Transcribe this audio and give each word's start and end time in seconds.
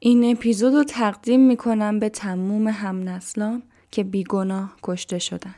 این 0.00 0.30
اپیزود 0.30 0.74
رو 0.74 0.84
تقدیم 0.84 1.46
می‌کنم 1.46 1.98
به 1.98 2.08
تموم 2.08 2.68
همنسلام 2.68 3.62
که 3.90 4.04
بیگناه 4.04 4.76
کشته 4.82 5.18
شدن. 5.18 5.54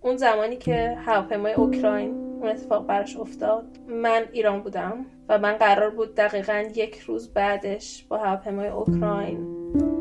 اون 0.00 0.16
زمانی 0.16 0.56
که 0.56 0.96
هواپیمای 1.04 1.52
اوکراین 1.52 2.10
اون 2.10 2.48
اتفاق 2.48 2.86
براش 2.86 3.16
افتاد 3.16 3.64
من 3.88 4.24
ایران 4.32 4.60
بودم 4.62 5.06
و 5.28 5.38
من 5.38 5.52
قرار 5.52 5.90
بود 5.90 6.14
دقیقا 6.14 6.64
یک 6.74 6.98
روز 6.98 7.28
بعدش 7.28 8.04
با 8.08 8.18
هواپیمای 8.18 8.68
اوکراین 8.68 9.46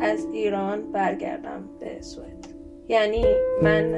از 0.02 0.26
ایران 0.34 0.92
برگردم 0.92 1.70
به 1.80 2.02
سوئد. 2.02 2.51
یعنی 2.92 3.26
من 3.62 3.96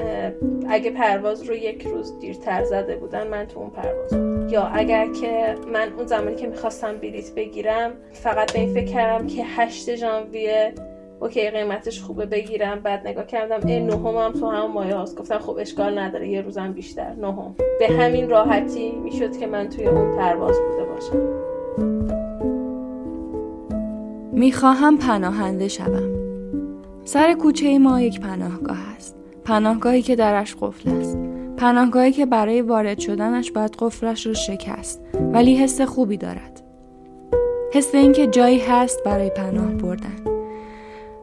اگه 0.70 0.92
پرواز 0.92 1.44
رو 1.44 1.56
یک 1.56 1.88
روز 1.88 2.20
دیرتر 2.20 2.64
زده 2.64 2.96
بودن 2.96 3.28
من 3.28 3.46
تو 3.46 3.60
اون 3.60 3.70
پرواز 3.70 4.10
بودم. 4.10 4.50
یا 4.50 4.64
اگر 4.64 5.08
که 5.22 5.56
من 5.74 5.94
اون 5.98 6.06
زمانی 6.06 6.36
که 6.36 6.48
می‌خواستم 6.48 6.98
بلیت 6.98 7.36
بگیرم 7.36 7.92
فقط 8.12 8.54
به 8.54 8.60
این 8.60 8.74
فکر 8.74 8.86
کردم 8.86 9.28
که 9.28 9.44
هشت 9.46 9.96
ژانویه 9.96 10.74
اوکی 11.20 11.50
قیمتش 11.50 12.02
خوبه 12.02 12.26
بگیرم 12.26 12.80
بعد 12.80 13.08
نگاه 13.08 13.26
کردم 13.26 13.68
ای 13.68 13.80
نهم 13.80 14.16
هم 14.18 14.32
تو 14.32 14.48
همون 14.48 14.72
مایه 14.72 14.96
هاست. 14.96 15.20
گفتم 15.20 15.40
خب 15.40 15.58
اشکال 15.60 16.00
نداره 16.00 16.28
یه 16.28 16.42
روزم 16.42 16.74
بیشتر. 16.74 17.14
نهم. 17.22 17.56
به 17.80 17.88
همین 17.88 18.30
راحتی 18.30 18.92
می‌شد 18.92 19.38
که 19.38 19.48
من 19.48 19.70
توی 19.70 19.88
اون 19.88 20.18
پرواز 20.18 20.56
بوده 20.60 20.84
باشم. 20.84 21.44
می‌خواهم 24.32 24.98
پناهنده 24.98 25.68
شوم. 25.68 26.13
سر 27.06 27.34
کوچه 27.34 27.80
ما 27.80 28.02
یک 28.02 28.20
پناهگاه 28.20 28.78
است. 28.96 29.16
پناهگاهی 29.46 30.02
که 30.02 30.16
درش 30.16 30.56
قفل 30.62 30.90
است. 30.90 31.18
پناهگاهی 31.58 32.12
که 32.12 32.26
برای 32.26 32.62
وارد 32.62 33.00
شدنش 33.00 33.52
باید 33.52 33.76
قفلش 33.80 34.28
رو 34.28 34.34
شکست 34.34 35.02
ولی 35.34 35.56
حس 35.56 35.82
خوبی 35.82 36.18
دارد. 36.18 36.62
حس 37.74 37.96
اینکه 37.96 38.28
جایی 38.28 38.60
هست 38.60 39.04
برای 39.04 39.30
پناه 39.30 39.72
بردن. 39.72 40.18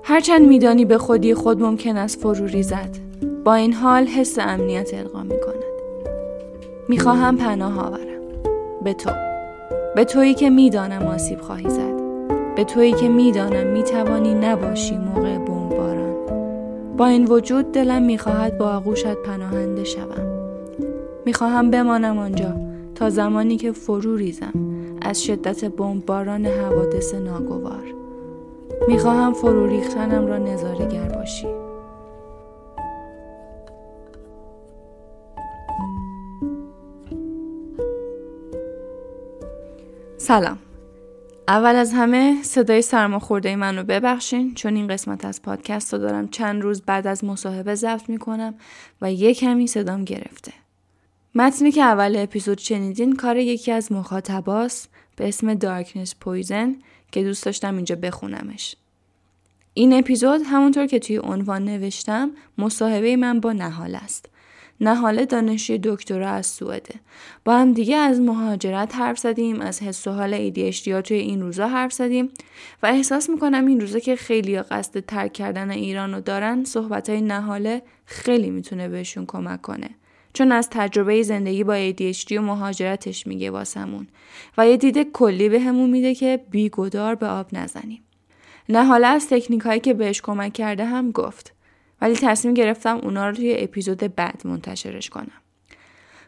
هرچند 0.02 0.48
میدانی 0.48 0.84
به 0.84 0.98
خودی 0.98 1.34
خود 1.34 1.62
ممکن 1.62 1.96
است 1.96 2.20
فرو 2.20 2.46
ریزد. 2.46 2.96
با 3.44 3.54
این 3.54 3.72
حال 3.72 4.06
حس 4.06 4.38
امنیت 4.38 4.94
القا 4.94 5.22
می 5.22 5.28
کند 5.40 5.64
می‌خواهم 6.88 7.36
پناه 7.36 7.86
آورم. 7.86 8.20
به 8.84 8.94
تو. 8.94 9.10
به 9.96 10.04
تویی 10.04 10.34
که 10.34 10.50
می‌دانم 10.50 11.06
آسیب 11.06 11.40
خواهی 11.40 11.70
زد. 11.70 11.99
به 12.56 12.64
تویی 12.64 12.92
که 12.92 13.08
می‌دانم 13.08 13.66
می‌توانی 13.66 14.34
نباشی 14.34 14.98
موقع 14.98 15.38
بمباران. 15.38 16.16
با 16.96 17.06
این 17.06 17.24
وجود 17.24 17.72
دلم 17.72 18.02
می‌خواهد 18.02 18.58
با 18.58 18.68
آغوشت 18.68 19.14
پناهنده 19.14 19.84
شوم. 19.84 20.26
می‌خواهم 21.26 21.70
بمانم 21.70 22.18
آنجا 22.18 22.52
تا 22.94 23.10
زمانی 23.10 23.56
که 23.56 23.72
فرو 23.72 24.16
ریزم 24.16 24.52
از 25.02 25.24
شدت 25.24 25.64
بمباران 25.64 26.46
حوادث 26.46 27.14
ناگوار. 27.14 27.94
می‌خواهم 28.88 29.32
فرو 29.32 29.66
ریختنم 29.66 30.26
را 30.26 30.38
نظارگر 30.38 31.08
باشی. 31.08 31.46
سلام. 40.16 40.58
اول 41.50 41.76
از 41.76 41.92
همه 41.92 42.42
صدای 42.42 42.82
سرماخورده 42.82 43.56
من 43.56 43.78
رو 43.78 43.84
ببخشین 43.84 44.54
چون 44.54 44.76
این 44.76 44.86
قسمت 44.86 45.24
از 45.24 45.42
پادکست 45.42 45.94
رو 45.94 46.00
دارم 46.00 46.28
چند 46.28 46.62
روز 46.62 46.82
بعد 46.82 47.06
از 47.06 47.24
مصاحبه 47.24 47.74
ضبط 47.74 48.08
می‌کنم 48.08 48.54
و 49.00 49.12
یه 49.12 49.34
کمی 49.34 49.66
صدام 49.66 50.04
گرفته 50.04 50.52
متنی 51.34 51.72
که 51.72 51.82
اول 51.82 52.16
اپیزود 52.16 52.58
شنیدین 52.58 53.16
کار 53.16 53.36
یکی 53.36 53.72
از 53.72 53.92
مخاطباست 53.92 54.88
به 55.16 55.28
اسم 55.28 55.54
دارکنس 55.54 56.14
پویزن 56.20 56.76
که 57.12 57.24
دوست 57.24 57.44
داشتم 57.44 57.76
اینجا 57.76 57.96
بخونمش. 57.96 58.76
این 59.74 59.98
اپیزود 59.98 60.40
همونطور 60.44 60.86
که 60.86 60.98
توی 60.98 61.18
عنوان 61.18 61.64
نوشتم 61.64 62.30
مصاحبه 62.58 63.16
من 63.16 63.40
با 63.40 63.52
نهال 63.52 63.94
است. 63.94 64.29
نهاله 64.80 65.26
دانشجوی 65.26 65.80
دکترا 65.82 66.30
از 66.30 66.46
سوئده. 66.46 66.94
با 67.44 67.58
هم 67.58 67.72
دیگه 67.72 67.96
از 67.96 68.20
مهاجرت 68.20 68.96
حرف 68.96 69.18
زدیم، 69.18 69.60
از 69.60 69.82
حس 69.82 70.06
و 70.06 70.10
حال 70.10 70.50
ADHD 70.50 71.02
توی 71.02 71.16
این 71.16 71.42
روزا 71.42 71.68
حرف 71.68 71.92
زدیم 71.92 72.28
و 72.82 72.86
احساس 72.86 73.30
می‌کنم 73.30 73.66
این 73.66 73.80
روزا 73.80 73.98
که 73.98 74.16
خیلی 74.16 74.62
قصد 74.62 75.00
ترک 75.00 75.32
کردن 75.32 75.70
ایران 75.70 76.20
دارن 76.20 76.64
صحبت 76.64 77.10
های 77.10 77.20
نهاله 77.20 77.82
خیلی 78.04 78.50
می‌تونه 78.50 78.88
بهشون 78.88 79.26
کمک 79.26 79.62
کنه. 79.62 79.90
چون 80.32 80.52
از 80.52 80.68
تجربه 80.70 81.22
زندگی 81.22 81.64
با 81.64 81.90
ADHD 81.90 82.32
و 82.32 82.42
مهاجرتش 82.42 83.26
میگه 83.26 83.50
واسمون 83.50 84.06
و 84.58 84.68
یه 84.68 84.76
دیده 84.76 85.04
کلی 85.04 85.48
به 85.48 85.60
همون 85.60 85.90
میده 85.90 86.14
که 86.14 86.40
بیگدار 86.50 87.14
به 87.14 87.26
آب 87.26 87.46
نزنیم. 87.52 88.02
نه 88.68 88.84
حالا 88.84 89.08
از 89.08 89.28
تکنیک 89.28 89.62
هایی 89.62 89.80
که 89.80 89.94
بهش 89.94 90.20
کمک 90.20 90.52
کرده 90.52 90.84
هم 90.84 91.10
گفت 91.10 91.52
ولی 92.00 92.14
تصمیم 92.14 92.54
گرفتم 92.54 92.98
اونا 93.02 93.28
رو 93.28 93.36
توی 93.36 93.56
اپیزود 93.58 93.98
بعد 93.98 94.42
منتشرش 94.44 95.10
کنم. 95.10 95.40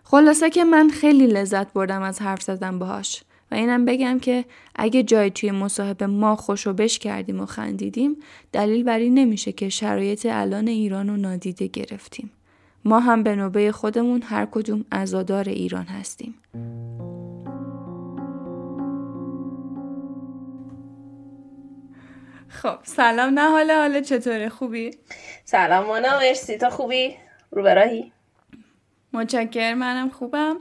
خلاصه 0.05 0.50
که 0.50 0.65
من 0.65 0.88
خیلی 0.88 1.27
لذت 1.27 1.72
بردم 1.72 2.03
از 2.03 2.22
حرف 2.22 2.43
زدن 2.43 2.78
باهاش 2.78 3.22
و 3.50 3.55
اینم 3.55 3.84
بگم 3.84 4.19
که 4.19 4.44
اگه 4.75 5.03
جای 5.03 5.31
توی 5.31 5.50
مصاحبه 5.50 6.06
ما 6.06 6.37
خوش 6.37 6.66
و 6.66 6.72
بش 6.72 6.99
کردیم 6.99 7.41
و 7.41 7.47
خندیدیم 7.47 8.16
دلیل 8.53 8.84
بر 8.84 8.99
این 8.99 9.15
نمیشه 9.15 9.53
که 9.53 9.69
شرایط 9.69 10.27
الان 10.31 10.69
ایران 10.69 11.09
رو 11.09 11.16
نادیده 11.16 11.66
گرفتیم. 11.66 12.31
ما 12.84 13.00
هم 13.00 13.22
به 13.22 13.37
نوبه 13.37 13.72
خودمون 13.72 14.22
هر 14.22 14.47
کدوم 14.50 14.84
ازادار 14.91 15.49
ایران 15.49 15.84
هستیم. 15.84 16.34
خب 22.53 22.79
سلام. 22.83 23.39
نه 23.39 23.51
حالا 23.51 23.75
حالا 23.81 24.01
چطوره؟ 24.01 24.49
خوبی؟ 24.49 24.91
سلام 25.45 25.87
مانا 25.87 26.19
مرسی. 26.19 26.57
تا 26.57 26.71
خوبی؟ 26.71 27.17
رو 27.51 27.63
براهی؟ 27.63 28.13
متشکر 29.13 29.75
منم 29.75 30.11
خوبم. 30.11 30.57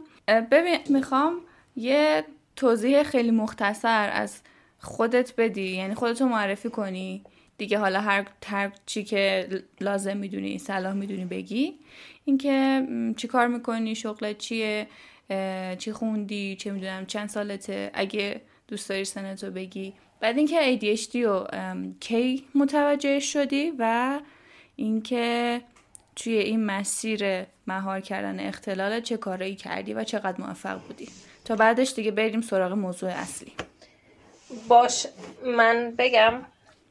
ببین 0.51 0.79
می‌خوام 0.89 1.41
یه 1.75 2.23
توضیح 2.55 3.03
خیلی 3.03 3.31
مختصر 3.31 4.09
از 4.13 4.41
خودت 4.79 5.33
بدی. 5.37 5.75
یعنی 5.77 5.95
خودتو 5.95 6.25
معرفی 6.25 6.69
کنی. 6.69 7.23
دیگه 7.57 7.77
حالا 7.77 8.01
هر, 8.01 8.25
هر 8.45 8.71
چی 8.85 9.03
که 9.03 9.49
لازم 9.81 10.17
می‌دونی 10.17 10.57
صلاح 10.57 10.93
می‌دونی 10.93 11.25
بگی. 11.25 11.79
اینکه 12.25 12.87
چی 13.17 13.27
کار 13.27 13.47
می‌کنی؟ 13.47 13.95
شغلت 13.95 14.37
چیه؟ 14.37 14.87
چی 15.77 15.91
خوندی؟ 15.91 16.55
چه 16.55 16.71
می‌دونم 16.71 17.05
چند 17.05 17.29
سالته؟ 17.29 17.91
اگه 17.93 18.41
دوست 18.67 18.89
داری 18.89 19.05
سنتو 19.05 19.51
بگی. 19.51 19.93
بعد 20.21 20.37
اینکه 20.37 20.79
ADHD 20.79 21.15
رو 21.15 21.47
کی 21.99 22.47
متوجه 22.55 23.19
شدی 23.19 23.73
و 23.79 24.19
اینکه 24.75 25.61
توی 26.15 26.33
این 26.33 26.65
مسیر 26.65 27.45
مهار 27.67 27.99
کردن 28.01 28.39
اختلال 28.39 29.01
چه 29.01 29.17
کارایی 29.17 29.55
کردی 29.55 29.93
و 29.93 30.03
چقدر 30.03 30.41
موفق 30.41 30.79
بودی. 30.87 31.09
تا 31.45 31.55
بعدش 31.55 31.93
دیگه 31.93 32.11
بریم 32.11 32.41
سراغ 32.41 32.71
موضوع 32.71 33.09
اصلی. 33.09 33.53
باش 34.67 35.07
من 35.45 35.93
بگم 35.97 36.33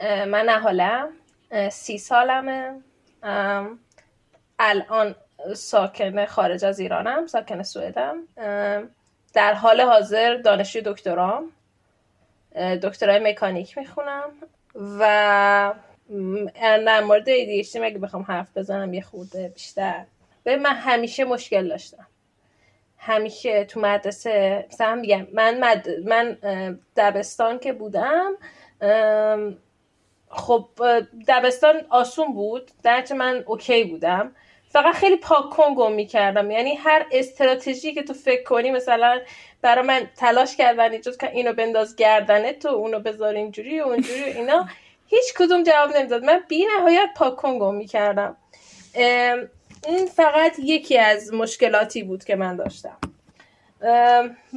من 0.01 0.45
نهالم 0.47 1.09
سی 1.71 1.99
سالمه 1.99 2.81
الان 4.59 5.15
ساکن 5.55 6.27
خارج 6.27 6.65
از 6.65 6.81
ایرانم 6.81 7.27
ساکن 7.27 7.63
سوئدم 7.63 8.17
در 9.35 9.55
حال 9.55 9.81
حاضر 9.81 10.37
دانشجوی 10.37 10.83
دکترام. 10.83 11.53
دکترای 12.55 13.19
مکانیک 13.19 13.79
می‌خونم 13.79 14.31
و 14.99 15.75
در 16.57 17.01
مورد 17.05 17.27
ADHD 17.27 17.77
مگه 17.77 17.99
بخوام 17.99 18.23
حرف 18.23 18.57
بزنم 18.57 18.95
یه 18.95 19.01
خورده 19.01 19.49
بیشتر. 19.49 20.05
به 20.45 20.57
من 20.57 20.75
همیشه 20.75 21.25
مشکل 21.25 21.69
داشتم. 21.69 22.07
همیشه 22.99 23.65
تو 23.65 23.81
مدرسه 23.81 24.67
مثلا 24.73 24.95
میگم 24.95 25.27
من 25.33 25.65
مد... 25.65 25.89
من 26.05 26.39
دبستان 26.97 27.59
که 27.59 27.73
بودم 27.73 28.33
خب 30.29 30.69
دبستان 31.29 31.87
آسون 31.89 32.33
بود 32.33 32.71
درچه 32.83 33.15
من 33.15 33.45
اوکی 33.47 33.85
بودم. 33.85 34.33
فقط 34.73 34.95
خیلی 34.95 35.17
پاک 35.17 35.51
کن 35.51 35.75
گم 35.75 35.93
می‌کردم. 35.93 36.51
یعنی 36.51 36.75
هر 36.75 37.07
استراتژی 37.13 37.93
که 37.95 38.03
تو 38.03 38.13
فکر 38.13 38.43
کنی 38.43 38.71
مثلا 38.71 39.21
برای 39.63 39.87
من 39.87 40.11
تلاش 40.17 40.57
کردن 40.57 40.93
ایجاد 40.93 41.17
که 41.17 41.31
اینو 41.31 41.53
بنداز 41.53 41.97
گردنه 41.97 42.53
تو 42.53 42.69
اونو 42.69 43.01
بذار 43.01 43.35
اینجوری 43.35 43.81
و 43.81 43.85
اونجوری 43.85 44.23
اینا 44.23 44.69
هیچ 45.07 45.35
کدوم 45.35 45.63
جواب 45.63 45.97
نمی‌داد. 45.97 46.25
من 46.25 46.45
بی 46.49 46.67
نهایت 46.79 47.09
پاک 47.17 47.45
می‌کردم. 47.75 48.37
این 49.87 50.07
فقط 50.17 50.59
یکی 50.59 50.99
از 50.99 51.35
مشکلاتی 51.35 52.03
بود 52.03 52.25
که 52.25 52.37
من 52.37 52.57
داشتم. 52.57 52.99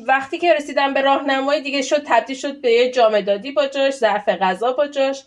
وقتی 0.08 0.38
که 0.38 0.54
رسیدم 0.54 0.94
به 0.94 1.02
راهنمایی 1.02 1.62
دیگه 1.62 1.82
شد 1.82 2.04
تبدیل 2.08 2.36
شد 2.36 2.62
به 2.62 2.72
یه 2.72 2.92
جامدادی 2.92 3.52
با 3.52 3.68
جاش 3.68 3.94
ظرف 3.94 4.30
غذا 4.30 4.74
با 4.74 4.88
جاش. 4.88 5.24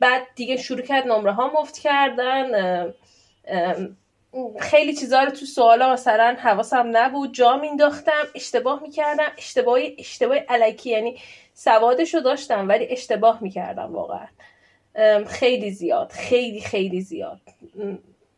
بعد 0.00 0.22
دیگه 0.34 0.56
شروع 0.56 0.82
کرد 0.82 1.06
نمره 1.06 1.32
ها 1.32 1.60
مفت 1.60 1.78
کردن 1.78 2.46
خیلی 4.60 4.94
چیزا 4.94 5.22
رو 5.22 5.30
تو 5.30 5.46
سوالا 5.46 5.92
مثلا 5.92 6.36
حواسم 6.38 6.90
نبود. 6.92 7.34
جا 7.34 7.56
مینداختم 7.56 8.24
اشتباه 8.34 8.82
می‌کردم. 8.82 9.32
اشتباه 9.38 9.78
اشتباه 9.98 10.38
علکی 10.48 10.90
یعنی 10.90 11.18
سوادش 11.54 12.14
رو 12.14 12.20
داشتم 12.20 12.68
ولی 12.68 12.86
اشتباه 12.90 13.38
می‌کردم 13.42 13.94
واقعا. 13.94 14.26
خیلی 15.26 15.70
زیاد 15.70 16.10
خیلی 16.12 16.60
خیلی 16.60 17.00
زیاد. 17.00 17.40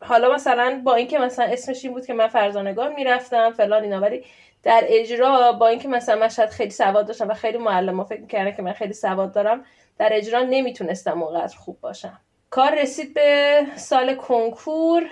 حالا 0.01 0.33
مثلا 0.33 0.81
با 0.83 0.95
اینکه 0.95 1.19
مثلا 1.19 1.45
اسمش 1.45 1.85
این 1.85 1.93
بود 1.93 2.05
که 2.05 2.13
من 2.13 2.27
فرزانگان 2.27 2.93
می‌رفتم 2.93 3.51
فلان 3.51 3.83
اینا 3.83 3.99
ولی 3.99 4.23
در 4.63 4.83
اجرا 4.87 5.51
با 5.51 5.67
اینکه 5.67 5.87
مثلا 5.87 6.19
من 6.19 6.27
شاید 6.27 6.49
خیلی 6.49 6.69
سواد 6.69 7.07
داشتم 7.07 7.29
و 7.29 7.33
خیلی 7.33 7.57
معلم 7.57 8.03
فکر 8.03 8.21
می‌کردن 8.21 8.51
که 8.51 8.61
من 8.61 8.73
خیلی 8.73 8.93
سواد 8.93 9.33
دارم 9.33 9.65
در 9.97 10.09
اجرا 10.11 10.41
نمی‌تونستم 10.41 11.23
اونقدر 11.23 11.57
خوب 11.57 11.81
باشم. 11.81 12.19
کار 12.49 12.81
رسید 12.81 13.13
به 13.13 13.61
سال 13.75 14.15
کنکور. 14.15 15.09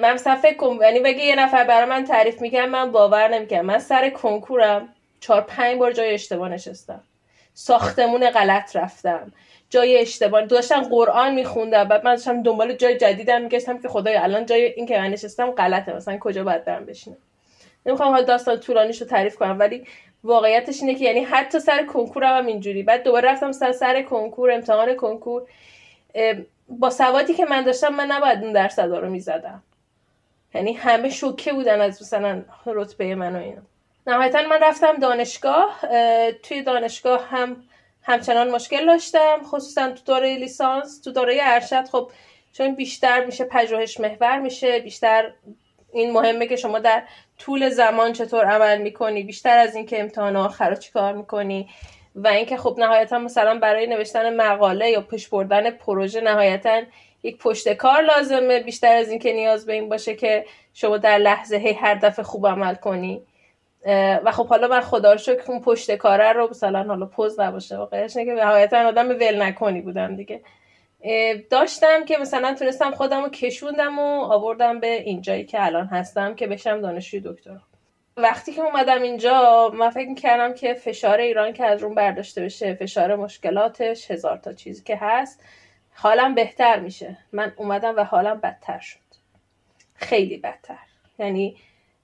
من 0.00 0.16
فکر 0.16 0.56
کنم 0.56 0.82
یعنی 0.82 1.00
بگه 1.00 1.24
یه 1.24 1.36
نفر 1.36 1.64
برای 1.64 1.84
من 1.84 2.04
تعریف 2.04 2.40
می‌کنم 2.40 2.68
من 2.68 2.92
باور 2.92 3.28
نمی‌کنم 3.28 3.60
من 3.60 3.78
سر 3.78 4.10
کنکورم 4.10 4.88
چهار 5.20 5.40
پنج 5.40 5.78
بار 5.78 5.92
جای 5.92 6.14
اشتباه 6.14 6.48
نشستم. 6.48 7.00
ساختمون 7.54 8.30
غلط 8.30 8.76
رفتم. 8.76 9.32
جای 9.70 9.98
اشتباه 9.98 10.46
داشتم 10.46 10.82
قرآن 10.82 11.34
میخوندم. 11.34 11.84
بعد 11.84 12.04
من 12.04 12.14
داشتم 12.14 12.42
دنبال 12.42 12.72
جای 12.72 12.96
جدیدم 12.96 13.42
میگشتم 13.42 13.78
که 13.78 13.88
خدای 13.88 14.16
الان 14.16 14.46
جای 14.46 14.64
این 14.64 14.86
که 14.86 14.98
من 14.98 15.10
نشستم 15.10 15.50
غلطه. 15.50 15.96
مثلا 15.96 16.18
کجا 16.18 16.44
باید 16.44 16.64
برم 16.64 16.86
بشینم؟ 16.86 17.16
نمی‌خوام 17.86 18.12
حال 18.12 18.24
داستان 18.24 18.60
طولانیش 18.60 19.00
رو 19.00 19.06
تعریف 19.06 19.36
کنم 19.36 19.58
ولی 19.58 19.86
واقعیتش 20.24 20.80
اینه 20.80 20.94
که 20.94 21.04
یعنی 21.04 21.20
حتی 21.20 21.60
سر 21.60 21.84
کنکورم 21.84 22.36
هم 22.36 22.46
اینجوری. 22.46 22.82
بعد 22.82 23.02
دوباره 23.02 23.30
رفتم 23.30 23.52
سر 23.52 23.72
سر 23.72 24.02
کنکور 24.02 24.52
امتحان 24.52 24.96
کنکور. 24.96 25.42
با 26.68 26.90
سوادی 26.90 27.34
که 27.34 27.44
من 27.44 27.62
داشتم 27.62 27.94
من 27.94 28.06
نباید 28.06 28.44
اون 28.44 28.52
درصدا 28.52 28.98
رو 28.98 29.10
می‌زدم. 29.10 29.62
یعنی 30.54 30.72
همه 30.72 31.10
شوکه 31.10 31.52
بودن 31.52 31.80
از 31.80 32.02
مثلا 32.02 32.42
رتبه 32.66 33.14
من 33.14 33.36
و 33.36 33.38
اینا. 33.38 33.62
نهایتا 34.06 34.42
من 34.42 34.58
رفتم 34.62 34.96
دانشگاه 34.96 35.80
توی 36.42 36.62
دانشگاه 36.62 37.28
هم 37.28 37.56
همچنان 38.02 38.50
مشکل 38.50 38.86
داشتم 38.86 39.42
خصوصا 39.44 39.90
تو 39.90 40.02
دوره 40.06 40.36
لیسانس 40.36 41.00
تو 41.00 41.12
دوره 41.12 41.38
ارشد. 41.42 41.84
خب 41.84 42.10
چون 42.52 42.74
بیشتر 42.74 43.24
میشه 43.24 43.44
پژوهش 43.44 44.00
محور 44.00 44.38
میشه 44.38 44.78
بیشتر 44.78 45.32
این 45.92 46.12
مهمه 46.12 46.46
که 46.46 46.56
شما 46.56 46.78
در 46.78 47.02
طول 47.38 47.68
زمان 47.68 48.12
چطور 48.12 48.44
عمل 48.44 48.78
می‌کنی 48.78 49.22
بیشتر 49.22 49.58
از 49.58 49.76
اینکه 49.76 50.00
امتحان 50.00 50.36
آخر 50.36 50.70
رو 50.70 50.76
چیکار 50.76 51.12
می‌کنی. 51.12 51.68
و 52.14 52.28
اینکه 52.28 52.56
خب 52.56 52.74
نهایتا 52.78 53.18
مثلا 53.18 53.58
برای 53.58 53.86
نوشتن 53.86 54.36
مقاله 54.36 54.90
یا 54.90 55.00
پیش 55.00 55.28
بردن 55.28 55.70
پروژه 55.70 56.20
نهایتا 56.20 56.82
یک 57.22 57.38
پشت 57.38 57.72
کار 57.72 58.02
لازمه 58.02 58.60
بیشتر 58.60 58.96
از 58.96 59.10
اینکه 59.10 59.32
نیاز 59.32 59.66
به 59.66 59.72
این 59.72 59.88
باشه 59.88 60.14
که 60.14 60.44
شما 60.74 60.98
در 60.98 61.18
لحظه 61.18 61.56
هی 61.56 61.72
هر 61.72 61.94
دفعه 61.94 62.24
خوب 62.24 62.46
عمل 62.46 62.74
کنی. 62.74 63.22
و 64.24 64.32
خب 64.32 64.46
حالا 64.46 64.68
من 64.68 64.80
خدا 64.80 65.12
رو 65.12 65.18
شکر 65.18 65.52
اون 65.52 65.60
پشت 65.60 65.96
کاره 65.96 66.32
رو 66.32 66.50
مثلا 66.50 66.82
حالا 66.82 67.06
پوز 67.06 67.40
نباشه 67.40 67.76
واقعش 67.76 68.14
که 68.14 68.24
نهایتا 68.24 68.88
آدم 68.88 69.08
ول 69.08 69.42
نکنی 69.42 69.80
بودم 69.80 70.16
دیگه. 70.16 70.40
داشتم 71.50 72.04
که 72.04 72.18
مثلا 72.18 72.54
تونستم 72.54 72.90
خودم 72.90 73.22
رو 73.22 73.28
کشوندم 73.28 73.98
و 73.98 74.20
آوردم 74.20 74.80
به 74.80 75.02
اینجایی 75.02 75.44
که 75.44 75.64
الان 75.64 75.86
هستم 75.86 76.34
که 76.34 76.46
بشم 76.46 76.80
دانشجوی 76.80 77.20
دکترا 77.20 77.60
وقتی 78.16 78.52
که 78.52 78.62
اومدم 78.62 79.02
اینجا 79.02 79.70
من 79.74 79.90
فکر 79.90 80.08
می‌کردم 80.08 80.54
که 80.54 80.74
فشار 80.74 81.20
ایران 81.20 81.52
که 81.52 81.64
از 81.64 81.82
روم 81.82 81.94
برداشته 81.94 82.42
بشه 82.42 82.74
فشار 82.74 83.16
مشکلاتش 83.16 84.10
هزار 84.10 84.36
تا 84.36 84.52
چیزی 84.52 84.82
که 84.82 84.96
هست 84.96 85.44
حالم 85.94 86.34
بهتر 86.34 86.80
میشه. 86.80 87.16
من 87.32 87.52
اومدم 87.56 87.96
و 87.96 88.04
حالم 88.04 88.40
بدتر 88.40 88.78
شد. 88.78 88.98
خیلی 89.94 90.36
بدتر. 90.36 90.78
یعنی 91.18 91.56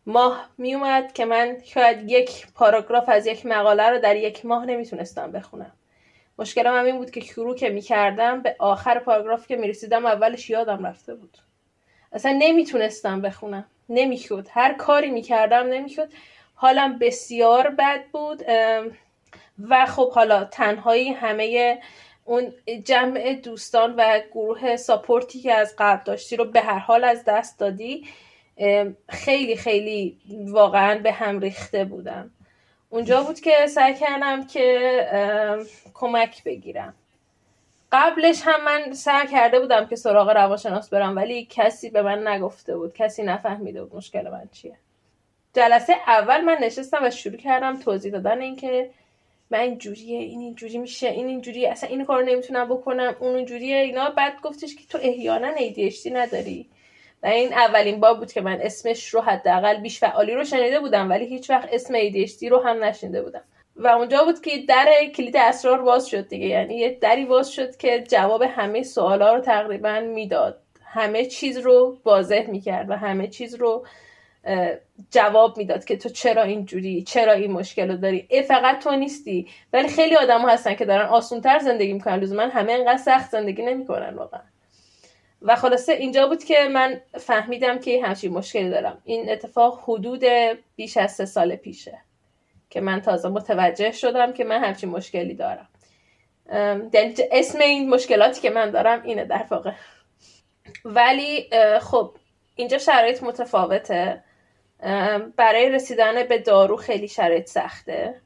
ماه 0.06 0.48
میومد 0.58 1.12
که 1.12 1.24
من 1.24 1.56
شاید 1.64 2.10
یک 2.10 2.46
پاراگراف 2.54 3.08
از 3.08 3.26
یک 3.26 3.46
مقاله 3.46 3.90
رو 3.90 3.98
در 3.98 4.16
یک 4.16 4.46
ماه 4.46 4.66
نمی‌تونستم 4.66 5.32
بخونم. 5.32 5.72
مشکلم 6.38 6.78
هم 6.78 6.84
این 6.84 6.98
بود 6.98 7.10
که 7.10 7.20
شروع 7.20 7.56
که 7.56 7.68
می‌کردم 7.68 8.42
به 8.42 8.56
آخر 8.58 8.98
پاراگراف 8.98 9.46
که 9.46 9.56
می‌رسیدم 9.56 10.06
اولش 10.06 10.50
یادم 10.50 10.86
رفته 10.86 11.14
بود. 11.14 11.38
اصلا 12.12 12.36
نمی‌تونستم 12.38 13.20
بخونم. 13.20 13.64
نمی‌شد. 13.90 14.46
هر 14.50 14.74
کاری 14.74 15.10
می‌کردم 15.10 15.66
نمی‌شد. 15.66 16.08
حالم 16.54 16.98
بسیار 16.98 17.68
بد 17.70 18.04
بود. 18.12 18.42
و 19.68 19.86
خب 19.86 20.12
حالا 20.12 20.44
تنهایی 20.44 21.12
همه 21.12 21.78
اون 22.24 22.52
جمع 22.84 23.34
دوستان 23.34 23.94
و 23.96 24.20
گروه 24.32 24.76
ساپورتی 24.76 25.40
که 25.40 25.52
از 25.54 25.74
قبل 25.78 26.04
داشتی 26.04 26.36
رو 26.36 26.44
به 26.44 26.60
هر 26.60 26.78
حال 26.78 27.04
از 27.04 27.24
دست 27.24 27.58
دادی 27.58 28.06
خیلی 29.08 29.56
خیلی 29.56 30.18
واقعا 30.46 30.98
به 30.98 31.12
هم 31.12 31.40
ریخته 31.40 31.84
بودم. 31.84 32.30
اونجا 32.90 33.22
بود 33.22 33.40
که 33.40 33.66
سعی 33.66 33.94
کردم 33.94 34.46
که 34.46 35.58
کمک 35.94 36.44
بگیرم. 36.44 36.94
قبلش 37.92 38.42
هم 38.44 38.64
من 38.64 38.92
سعی 38.92 39.26
کرده 39.26 39.60
بودم 39.60 39.86
که 39.86 39.96
سراغ 39.96 40.28
روانشناس 40.30 40.90
برم 40.90 41.16
ولی 41.16 41.46
کسی 41.50 41.90
به 41.90 42.02
من 42.02 42.28
نگفته 42.28 42.76
بود. 42.76 42.94
کسی 42.94 43.22
نفهمیده 43.22 43.84
بود 43.84 43.96
مشکل 43.96 44.28
من 44.28 44.48
چیه. 44.52 44.76
جلسه 45.54 45.92
اول 46.06 46.40
من 46.40 46.56
نشستم 46.60 47.04
و 47.04 47.10
شروع 47.10 47.36
کردم 47.36 47.78
توضیح 47.78 48.12
دادن 48.12 48.40
اینکه 48.40 48.90
من 49.50 49.58
اینجوریه 49.58 50.18
این 50.18 50.40
اینجوری 50.40 50.78
میشه 50.78 51.08
این 51.08 51.26
اینجوری 51.26 51.66
اصلا 51.66 51.88
این 51.88 52.04
کارو 52.04 52.26
نمی‌تونم 52.26 52.68
بکنم 52.68 53.16
اون 53.20 53.36
اینجوریه 53.36 53.76
اینا. 53.76 54.10
بعد 54.10 54.40
گفتش 54.42 54.74
که 54.74 54.82
تو 54.88 54.98
احیانا 55.02 55.56
ADHD 55.56 56.06
نداری. 56.12 56.66
و 57.22 57.26
این 57.26 57.52
اولین 57.52 58.00
بار 58.00 58.14
بود 58.14 58.32
که 58.32 58.40
من 58.40 58.60
اسمش 58.60 59.08
رو 59.08 59.20
حداقل 59.20 59.80
بیش 59.80 60.00
فعالی 60.00 60.34
رو 60.34 60.44
شنیده 60.44 60.80
بودم 60.80 61.10
ولی 61.10 61.26
هیچ 61.26 61.50
وقت 61.50 61.68
اسم 61.72 61.94
ADHD 61.94 62.42
رو 62.42 62.62
هم 62.62 62.84
نشنیده 62.84 63.22
بودم. 63.22 63.42
و 63.80 63.86
اونجا 63.86 64.24
بود 64.24 64.40
که 64.40 64.50
در 64.68 64.88
کلید 65.14 65.36
اسرار 65.36 65.82
باز 65.82 66.06
شد 66.06 66.28
دیگه. 66.28 66.46
یعنی 66.46 66.74
یه 66.74 66.98
دری 67.00 67.24
باز 67.24 67.52
شد 67.52 67.76
که 67.76 68.04
جواب 68.08 68.42
همه 68.42 68.82
سوالا 68.82 69.34
رو 69.34 69.40
تقریبا 69.40 70.00
می‌داد. 70.00 70.60
همه 70.84 71.26
چیز 71.26 71.58
رو 71.58 71.98
واضح 72.04 72.50
می‌کرد 72.50 72.90
و 72.90 72.96
همه 72.96 73.28
چیز 73.28 73.54
رو 73.54 73.86
جواب 75.10 75.56
می‌داد 75.56 75.84
که 75.84 75.96
تو 75.96 76.08
چرا 76.08 76.42
اینجوری 76.42 77.02
چرا 77.02 77.32
این 77.32 77.52
مشکل 77.52 77.90
رو 77.90 77.96
داری؟ 77.96 78.26
ای 78.30 78.42
فقط 78.42 78.84
تو 78.84 78.96
نیستی. 78.96 79.48
ولی 79.72 79.88
خیلی 79.88 80.16
آدم 80.16 80.48
هستن 80.48 80.74
که 80.74 80.84
دارن 80.84 81.06
آسونتر 81.06 81.58
زندگی 81.58 81.92
می‌کنن. 81.92 82.20
لزوما 82.20 82.42
همه 82.42 82.72
انقدر 82.72 82.96
سخت 82.96 83.30
زندگی 83.30 83.62
نمی‌کنن 83.62 84.14
واقعا. 84.14 84.40
و 85.42 85.56
خلاصه 85.56 85.92
اینجا 85.92 86.26
بود 86.26 86.44
که 86.44 86.68
من 86.72 87.00
فهمیدم 87.18 87.78
که 87.78 88.02
همچین 88.04 88.32
مشکلی 88.32 88.70
دارم. 88.70 89.02
این 89.04 89.30
اتفاق 89.30 89.80
حدود 89.88 90.24
بیش 90.76 90.96
از 90.96 91.12
سه 91.12 91.24
سال 91.24 91.56
پیشه. 91.56 91.98
که 92.70 92.80
من 92.80 93.00
تازه 93.00 93.28
متوجه 93.28 93.92
شدم 93.92 94.32
که 94.32 94.44
من 94.44 94.64
همچین 94.64 94.90
مشکلی 94.90 95.34
دارم. 95.34 95.68
یعنی 96.92 97.14
اسم 97.32 97.58
این 97.58 97.90
مشکلاتی 97.90 98.40
که 98.40 98.50
من 98.50 98.70
دارم 98.70 99.02
اینه 99.02 99.24
در 99.24 99.46
واقع. 99.50 99.72
ولی 100.84 101.50
خب 101.80 102.16
اینجا 102.56 102.78
شرایط 102.78 103.22
متفاوته. 103.22 104.24
برای 105.36 105.68
رسیدن 105.68 106.22
به 106.22 106.38
دارو 106.38 106.76
خیلی 106.76 107.08
شرایط 107.08 107.46
سخته. 107.46 108.20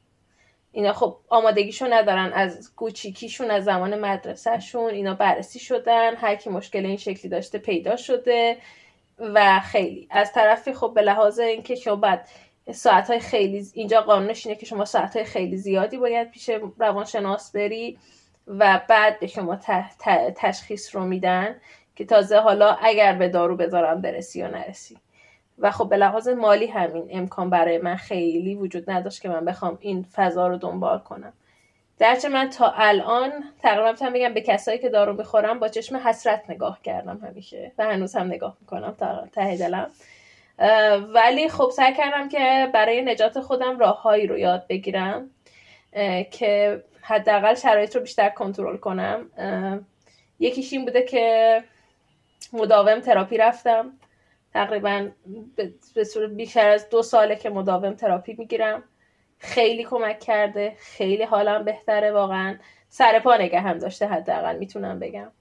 اینا 0.71 0.93
خب 0.93 1.17
آمادگیشون 1.29 1.93
ندارن 1.93 2.33
از 2.33 2.75
کوچیکیشون 2.75 3.51
از 3.51 3.63
زمان 3.63 3.99
مدرسهشون. 3.99 4.89
اینا 4.89 5.13
بررسی 5.13 5.59
شدن 5.59 6.15
هر 6.15 6.35
کی 6.35 6.49
مشکل 6.49 6.85
این 6.85 6.97
شکلی 6.97 7.29
داشته 7.29 7.57
پیدا 7.57 7.95
شده 7.95 8.57
و 9.19 9.59
خیلی. 9.59 10.07
از 10.11 10.33
طرفی 10.33 10.73
خب 10.73 10.91
به 10.95 11.01
لحاظ 11.01 11.39
اینکه 11.39 11.75
شما 11.75 11.95
بعد 11.95 12.29
ساعت 12.73 13.09
های 13.09 13.19
خیلی 13.19 13.67
اینجا 13.73 14.01
قانونش 14.01 14.45
اینه 14.45 14.59
که 14.59 14.65
شما 14.65 14.85
ساعت 14.85 15.15
های 15.15 15.25
خیلی 15.25 15.57
زیادی 15.57 15.97
باید 15.97 16.31
پیش 16.31 16.49
روانشناس 16.77 17.51
بری 17.51 17.97
و 18.47 18.81
بعد 18.89 19.19
به 19.19 19.27
شما 19.27 19.59
تشخیص 20.35 20.95
رو 20.95 21.05
میدن 21.05 21.55
که 21.95 22.05
تازه 22.05 22.37
حالا 22.37 22.71
اگر 22.81 23.13
به 23.13 23.29
دارو 23.29 23.55
بذارم 23.55 24.01
برسی 24.01 24.39
یا 24.39 24.47
نرسی. 24.47 24.97
و 25.59 25.71
خب 25.71 25.89
به 25.89 25.97
لحاظ 25.97 26.27
مالی 26.27 26.67
همین 26.67 27.07
امکان 27.11 27.49
برای 27.49 27.77
من 27.77 27.95
خیلی 27.95 28.55
وجود 28.55 28.89
نداشت 28.89 29.21
که 29.21 29.29
من 29.29 29.45
بخوام 29.45 29.77
این 29.81 30.05
فضا 30.13 30.47
رو 30.47 30.57
دنبال 30.57 30.99
کنم. 30.99 31.33
درچه 31.97 32.29
من 32.29 32.49
تا 32.49 32.73
الان 32.75 33.31
تقریبا 33.59 33.91
می‌تونم 33.91 34.13
بگم 34.13 34.33
به 34.33 34.41
کسایی 34.41 34.79
که 34.79 34.89
دارو 34.89 35.13
بخورم 35.13 35.59
با 35.59 35.67
چشم 35.67 35.97
حسرت 35.97 36.43
نگاه 36.49 36.79
کردم 36.83 37.17
همیشه 37.17 37.71
و 37.77 37.85
هنوز 37.85 38.15
هم 38.15 38.27
نگاه 38.27 38.57
می‌کنم 38.61 38.95
تا 38.99 39.27
ته 39.33 39.57
دلم. 39.57 39.89
ولی 41.13 41.49
خب 41.49 41.69
سعی 41.69 41.93
کردم 41.93 42.29
که 42.29 42.69
برای 42.73 43.01
نجات 43.01 43.39
خودم 43.39 43.79
راههایی 43.79 44.27
رو 44.27 44.37
یاد 44.37 44.67
بگیرم 44.69 45.29
که 46.31 46.83
حداقل 47.01 47.55
شرایط 47.55 47.95
رو 47.95 48.01
بیشتر 48.01 48.29
کنترل 48.29 48.77
کنم. 48.77 49.29
یکیش 50.39 50.73
این 50.73 50.85
بوده 50.85 51.01
که 51.01 51.63
مداوم 52.53 52.99
تراپی 52.99 53.37
رفتم. 53.37 53.91
تقریبا 54.53 55.09
به 55.95 56.03
صورت 56.03 56.29
بیشتر 56.29 56.69
از 56.69 56.89
دو 56.89 57.01
ساله 57.01 57.35
که 57.35 57.49
مداوم 57.49 57.93
تراپی 57.93 58.35
می‌گیرم. 58.37 58.83
خیلی 59.39 59.83
کمک 59.83 60.19
کرده 60.19 60.75
خیلی 60.79 61.23
حالم 61.23 61.63
بهتره 61.63 62.11
واقعا. 62.11 62.57
سر 62.89 63.19
پا 63.19 63.37
نگه 63.37 63.59
هم 63.59 63.77
داشته 63.77 64.07
حداقل 64.07 64.57
می‌تونم 64.57 64.99
بگم. 64.99 65.31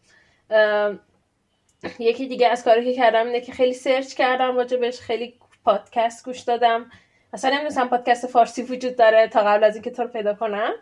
یکی 1.99 2.27
دیگه 2.27 2.49
از 2.49 2.65
کاری 2.65 2.85
که 2.85 3.01
کردم 3.01 3.27
اینه 3.27 3.41
که 3.41 3.53
خیلی 3.53 3.73
search 3.73 4.15
کردم 4.15 4.57
راجبش 4.57 5.01
خیلی 5.01 5.35
پادکست 5.65 6.25
گوش 6.25 6.41
دادم. 6.41 6.91
اصلا 7.33 7.51
نمی‌دونستم 7.51 7.89
پادکست 7.89 8.27
فارسی 8.27 8.63
وجود 8.63 8.97
داره 8.97 9.29
تا 9.29 9.41
قبل 9.41 9.65
از 9.65 9.75
اینکه 9.75 9.91
تو 9.91 10.03
رو 10.03 10.09
پیدا 10.09 10.35
کنم. 10.35 10.73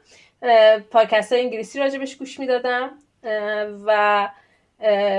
پادکست 0.90 1.32
انگلیسی 1.32 1.78
راجبش 1.78 2.16
گوش 2.16 2.40
می‌دادم. 2.40 2.90
و 3.86 4.28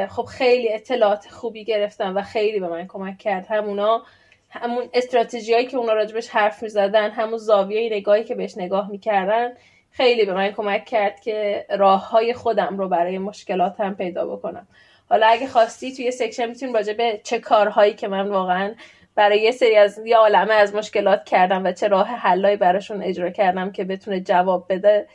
خب 0.10 0.24
خیلی 0.24 0.74
اطلاعات 0.74 1.28
خوبی 1.28 1.64
گرفتم 1.64 2.18
و 2.18 2.22
خیلی 2.22 2.60
به 2.60 2.68
من 2.68 2.88
کمک 2.88 3.18
کرد. 3.18 3.46
همونا 3.50 4.04
همون 4.50 4.90
استراتژی 4.94 5.54
هایی 5.54 5.68
که 5.68 5.78
اونا 5.78 5.94
راجبش 5.94 6.30
حرف 6.30 6.64
می‌زدن 6.64 7.12
همون 7.12 7.38
زاویه 7.38 7.96
نگاهی 7.96 8.24
که 8.24 8.36
بهش 8.36 8.58
نگاه 8.58 8.92
می‌کردن 8.92 9.54
خیلی 9.92 10.26
به 10.26 10.34
من 10.34 10.52
کمک 10.52 10.86
کرد 10.86 11.20
که 11.20 11.66
راه 11.70 12.10
های 12.10 12.34
خودم 12.34 12.78
رو 12.78 12.90
برای 12.90 13.18
مشکلاتم 13.18 13.94
پیدا 13.94 14.26
بکنم. 14.26 14.68
حالا 15.14 15.28
اگه 15.28 15.48
خواستی 15.48 15.96
توی 15.96 16.12
section 16.12 16.46
می‌تونیم 16.46 16.76
راجع 16.76 16.94
به 16.94 17.22
چه 17.24 17.40
کارهایی 17.40 17.94
که 17.94 18.08
من 18.08 18.28
واقعا 18.28 18.74
برای 19.16 19.42
یه 19.42 19.52
سری 19.52 19.76
از 19.76 20.00
یه 20.06 20.18
عالمه 20.18 20.54
از 20.54 20.76
مشکلات 20.76 21.26
کردم 21.26 21.66
و 21.66 21.72
چه 21.72 21.88
راه 21.88 22.08
حلایی 22.08 22.58
براشون 22.58 23.04
اجرا 23.04 23.30
کردم 23.30 23.72
که 23.72 23.84
بتونه 23.84 24.20
جواب 24.20 24.66
بده 24.70 25.08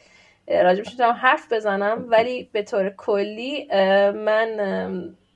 راجبش 0.48 0.90
می‌تونم 0.90 1.10
حرف 1.10 1.52
بزنم. 1.52 2.04
ولی 2.08 2.48
به 2.52 2.62
طور 2.62 2.90
کلی 2.96 3.68
من 4.12 4.60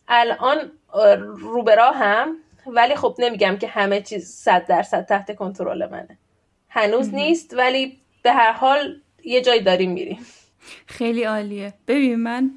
الان 0.09 0.73
روبرا 1.37 1.91
هم 1.91 2.37
ولی 2.67 2.95
خب 2.95 3.15
نمیگم 3.19 3.57
که 3.57 3.67
همه 3.67 4.01
چیز 4.01 4.27
صد 4.27 4.67
درصد 4.67 5.07
تحت 5.07 5.37
کنترل 5.37 5.91
منه. 5.91 6.19
هنوز 6.69 7.15
نیست 7.15 7.55
ولی 7.55 7.99
به 8.23 8.33
هر 8.33 8.53
حال 8.53 9.01
یه 9.25 9.41
جای 9.41 9.61
داریم 9.61 9.91
میریم. 9.91 10.27
خیلی 10.87 11.25
عالیه. 11.25 11.73
ببین 11.89 12.15
من 12.15 12.51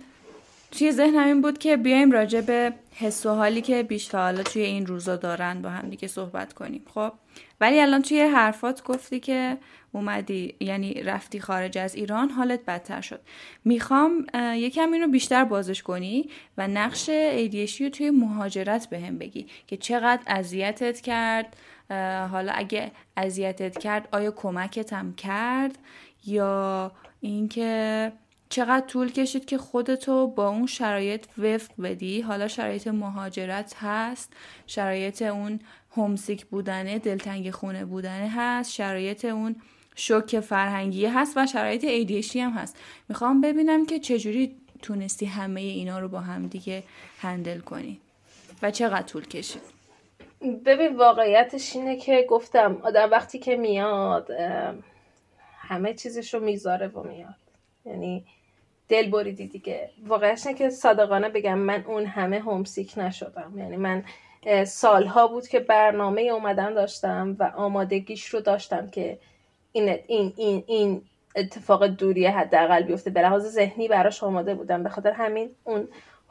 توی 0.77 0.91
ذهنم 0.91 1.25
این 1.25 1.41
بود 1.41 1.57
که 1.57 1.77
بیایم 1.77 2.11
راجع 2.11 2.41
به 2.41 2.73
حس 2.91 3.25
و 3.25 3.29
حالی 3.29 3.61
که 3.61 3.83
بیش 3.83 4.09
فعالا 4.09 4.43
توی 4.43 4.61
این 4.61 4.85
روزا 4.85 5.15
دارن 5.15 5.61
با 5.61 5.69
هم 5.69 5.89
دیگه 5.89 6.07
صحبت 6.07 6.53
کنیم 6.53 6.85
خب؟ 6.93 7.11
ولی 7.61 7.79
الان 7.79 8.01
توی 8.01 8.21
حرفات 8.21 8.83
گفتی 8.83 9.19
که 9.19 9.57
اومدی 9.91 10.55
یعنی 10.59 10.93
رفتی 10.93 11.39
خارج 11.39 11.77
از 11.77 11.95
ایران 11.95 12.29
حالت 12.29 12.65
بدتر 12.65 13.01
شد. 13.01 13.21
می‌خوام 13.65 14.27
یکم 14.55 14.91
اینو 14.91 15.07
بیشتر 15.07 15.43
بازش 15.43 15.83
کنی 15.83 16.29
و 16.57 16.67
نقش 16.67 17.09
ADHD 17.09 17.81
رو 17.81 17.89
توی 17.89 18.09
مهاجرت 18.09 18.89
به 18.89 18.99
هم 18.99 19.17
بگی 19.17 19.47
که 19.67 19.77
چقدر 19.77 20.21
اذیتت 20.27 21.01
کرد 21.01 21.57
حالا 22.31 22.51
اگه 22.55 22.91
اذیتت 23.17 23.77
کرد 23.77 24.07
آیا 24.11 24.31
کمکت 24.31 24.93
هم 24.93 25.13
کرد 25.13 25.77
یا 26.25 26.91
اینکه 27.21 28.11
چقدر 28.49 28.85
طول 28.85 29.11
کشید 29.11 29.45
که 29.45 29.57
خودتو 29.57 30.27
با 30.27 30.49
اون 30.49 30.67
شرایط 30.67 31.25
وفق 31.37 31.71
بدی؟ 31.83 32.21
حالا 32.21 32.47
شرایط 32.47 32.87
مهاجرت 32.87 33.75
هست 33.79 34.33
شرایط 34.67 35.21
اون 35.21 35.59
همسیک 35.97 36.45
بودنه 36.45 36.99
دلتنگ 36.99 37.51
خونه 37.51 37.85
بودنه 37.85 38.31
هست 38.35 38.71
شرایط 38.71 39.25
اون 39.25 39.55
شوک 39.95 40.39
فرهنگی 40.39 41.05
هست 41.05 41.37
و 41.37 41.47
شرایط 41.47 41.81
ADHD 41.81 42.35
هم 42.35 42.51
هست. 42.51 42.77
می‌خوام 43.09 43.41
ببینم 43.41 43.85
که 43.85 43.99
چجوری 43.99 44.55
تونستی 44.81 45.25
همه 45.25 45.61
اینا 45.61 45.99
رو 45.99 46.07
با 46.07 46.19
هم 46.19 46.47
دیگه 46.47 46.83
هندل 47.19 47.59
کنی 47.59 47.99
و 48.61 48.71
چقدر 48.71 49.01
طول 49.01 49.25
کشید. 49.25 49.61
ببین 50.65 50.95
واقعیتش 50.95 51.75
اینه 51.75 51.97
که 51.97 52.25
گفتم 52.29 52.81
آدم 52.83 53.11
وقتی 53.11 53.39
که 53.39 53.55
میاد 53.55 54.27
همه 55.57 55.93
چیزش 55.93 56.33
رو 56.33 56.39
می‌ذاره 56.39 56.87
و 56.87 57.03
میاد. 57.03 57.35
یعنی 57.85 58.25
دل 58.89 59.09
بریدی 59.09 59.47
دیگه. 59.47 59.89
واقعش 60.07 60.47
که 60.47 60.69
صادقانه 60.69 61.29
بگم 61.29 61.57
من 61.57 61.83
اون 61.87 62.05
همه 62.05 62.39
همسیک 62.39 62.93
نشدم. 62.97 63.53
یعنی 63.57 63.77
من 63.77 64.03
سالها 64.65 65.27
بود 65.27 65.47
که 65.47 65.59
برنامه 65.59 66.21
اومدن 66.21 66.73
داشتم 66.73 67.35
و 67.39 67.51
آمادگیش 67.55 68.25
رو 68.25 68.39
داشتم 68.39 68.87
که 68.87 69.17
این 69.71 69.99
این 70.07 70.33
این 70.37 70.63
این 70.67 71.01
اتفاق 71.35 71.87
دوری 71.87 72.25
حداقل 72.25 72.83
بیفته. 72.83 73.09
به 73.09 73.21
لحاظ 73.21 73.45
ذهنی 73.45 73.87
براش 73.87 74.23
آماده 74.23 74.55
بودم. 74.55 74.83
به 74.83 74.89
خاطر 74.89 75.11
همین 75.11 75.49
اون 75.63 75.87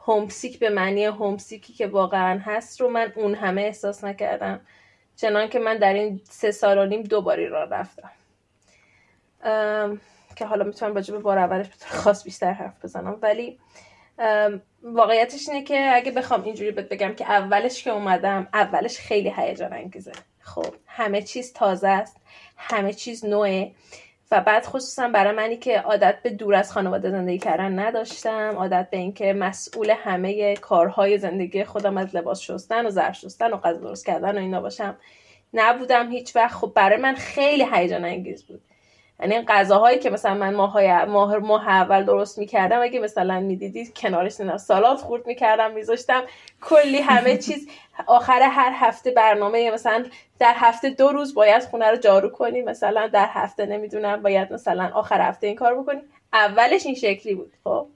همسیک 0.07 0.59
به 0.59 0.69
معنی 0.69 1.05
همسیکی 1.05 1.73
که 1.73 1.87
واقعا 1.87 2.39
هست 2.39 2.81
رو 2.81 2.89
من 2.89 3.13
اون 3.15 3.35
همه 3.35 3.61
احساس 3.61 4.03
نکردم. 4.03 4.59
چنان 5.15 5.49
که 5.49 5.59
من 5.59 5.77
در 5.77 5.93
این 5.93 6.21
سه 6.23 6.51
سال 6.51 6.77
و 6.77 6.85
نیم 6.85 7.01
دوباری 7.01 7.47
را 7.47 7.63
رفتم. 7.63 8.11
که 10.35 10.45
حالا 10.45 10.63
می‌تونم 10.63 10.95
راجع 10.95 11.13
به 11.13 11.19
بار 11.19 11.37
اولش 11.37 11.67
به 11.67 11.73
خاص 11.85 12.23
بیشتر 12.23 12.51
حرف 12.51 12.83
بزنم. 12.83 13.17
ولی 13.21 13.59
واقعیتش 14.83 15.49
اینه 15.49 15.63
که 15.63 15.91
اگه 15.93 16.11
بخوام 16.11 16.43
اینجوری 16.43 16.71
بهت 16.71 16.89
بگم 16.89 17.13
که 17.13 17.25
اولش 17.25 17.83
که 17.83 17.91
اومدم 17.91 18.47
اولش 18.53 18.97
خیلی 18.97 19.33
هیجان 19.37 19.73
انگیزه. 19.73 20.11
خب 20.39 20.75
همه 20.87 21.21
چیز 21.21 21.53
تازه 21.53 21.87
است 21.87 22.17
همه 22.57 22.93
چیز 22.93 23.25
نوعه 23.25 23.71
و 24.31 24.41
بعد 24.41 24.65
خصوصا 24.65 25.07
برای 25.07 25.35
منی 25.35 25.57
که 25.57 25.79
عادت 25.79 26.19
به 26.23 26.29
دور 26.29 26.55
از 26.55 26.71
خانواده 26.71 27.11
زندگی 27.11 27.37
کردن 27.37 27.79
نداشتم 27.79 28.53
عادت 28.55 28.87
به 28.91 28.97
اینکه 28.97 29.33
مسئول 29.33 29.89
همه 29.89 30.55
کارهای 30.55 31.17
زندگی 31.17 31.63
خودم 31.63 31.97
از 31.97 32.15
لباس 32.15 32.41
شستن 32.41 32.85
و 32.85 32.89
ظرف 32.89 33.15
شستن 33.15 33.53
و 33.53 33.57
غذا 33.57 33.77
درست 33.77 34.05
کردن 34.05 34.37
و 34.37 34.41
اینا 34.41 34.61
باشم. 34.61 34.97
نبودم 35.53 36.11
هیچ 36.11 36.35
وقت. 36.35 36.53
خب 36.53 36.71
برای 36.75 36.97
من 36.97 37.15
خیلی 37.15 37.65
هیجان 37.73 38.05
انگیز 38.05 38.43
بود. 38.43 38.61
یعنی 39.19 39.35
این 39.35 39.45
غذاهایی 39.47 39.99
که 39.99 40.09
مثلا 40.09 40.33
من 40.33 40.55
ماه 40.55 41.05
ماه 41.05 41.37
ماه 41.37 41.67
اول 41.69 42.03
درست 42.03 42.37
می‌کردم 42.37 42.81
اگه 42.81 42.99
مثلا 42.99 43.39
می‌دیدید 43.39 43.93
کنارش 43.97 44.39
نه 44.41 44.57
سالات 44.57 45.01
خورد 45.01 45.27
می‌کردم 45.27 45.71
میذاشتم. 45.71 46.23
کلی 46.61 46.97
همه 46.97 47.37
چیز. 47.47 47.67
آخر 48.07 48.41
هر 48.41 48.71
هفته 48.75 49.11
برنامه 49.11 49.71
مثلا 49.71 50.05
در 50.39 50.53
هفته 50.57 50.89
دو 50.89 51.09
روز 51.09 51.33
باید 51.33 51.63
خونه 51.63 51.91
رو 51.91 51.97
جارو 51.97 52.29
کنی 52.29 52.61
مثلا 52.61 53.07
در 53.07 53.27
هفته 53.29 53.65
نمی‌دونم 53.65 54.21
باید 54.21 54.53
مثلا 54.53 54.91
آخر 54.93 55.21
هفته 55.21 55.47
این 55.47 55.55
کار 55.55 55.75
بکنی. 55.81 56.01
اولش 56.33 56.85
این 56.85 56.95
شکلی 56.95 57.35
بود 57.35 57.53
خب. 57.63 57.87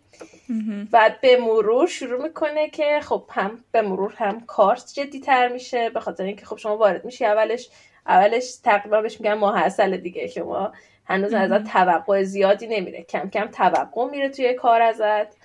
بعد 0.91 1.21
به 1.21 1.37
مرور 1.37 1.87
شروع 1.87 2.23
می‌کنه 2.23 2.69
که 2.69 2.99
خب 3.01 3.23
هم 3.29 3.63
به 3.71 3.81
مرور 3.81 4.13
هم 4.17 4.41
کارت 4.45 4.93
جدی 4.93 5.19
تر 5.19 5.47
میشه 5.47 5.89
به 5.89 5.99
خاطر 5.99 6.23
اینکه 6.23 6.45
خب 6.45 6.57
شما 6.57 6.77
وارد 6.77 7.05
میشی 7.05 7.25
اولش. 7.25 7.69
اولش 8.09 8.55
تقریبا 8.55 9.01
بهش 9.01 9.21
میگن 9.21 9.33
ماه 9.33 9.69
دیگه. 9.97 10.27
شما 10.27 10.73
هنوز 11.05 11.33
ازت 11.33 11.63
توقع 11.63 12.23
زیادی 12.23 12.67
نمیره. 12.67 13.03
کم 13.03 13.29
کم 13.29 13.45
توقع 13.45 14.09
میره 14.11 14.29
توی 14.29 14.53
کار 14.53 14.81
ازت. 14.81 15.37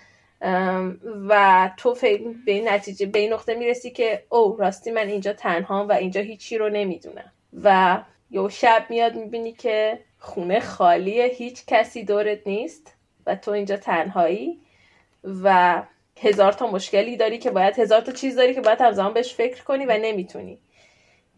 و 1.28 1.70
تو 1.76 1.94
به 2.46 2.52
این 2.52 2.68
نتیجه 2.68 3.06
به 3.06 3.18
این 3.18 3.32
نقطه 3.32 3.54
می‌رسی 3.54 3.90
که 3.90 4.22
او 4.28 4.56
راستی 4.56 4.90
من 4.90 5.08
اینجا 5.08 5.32
تنها 5.32 5.86
و 5.86 5.92
اینجا 5.92 6.20
هیچی 6.20 6.58
رو 6.58 6.68
نمی‌دونم. 6.68 7.32
و 7.62 7.98
یه 8.30 8.48
شب 8.48 8.86
میاد 8.88 9.14
می‌بینی 9.14 9.52
که 9.52 9.98
خونه 10.18 10.60
خالیه 10.60 11.24
هیچ 11.24 11.66
کسی 11.66 12.04
دورت 12.04 12.46
نیست 12.46 12.94
و 13.26 13.36
تو 13.36 13.50
اینجا 13.50 13.76
تنهایی 13.76 14.58
و 15.42 15.82
هزار 16.22 16.52
تا 16.52 16.66
مشکلی 16.66 17.16
داری 17.16 17.38
که 17.38 17.50
باید 17.50 17.78
هزار 17.78 18.00
تا 18.00 18.12
چیز 18.12 18.36
داری 18.36 18.54
که 18.54 18.60
باید 18.60 18.80
همزمان 18.80 19.12
بهش 19.12 19.34
فکر 19.34 19.64
کنی 19.64 19.86
و 19.86 19.98
نمی‌تونی. 20.02 20.58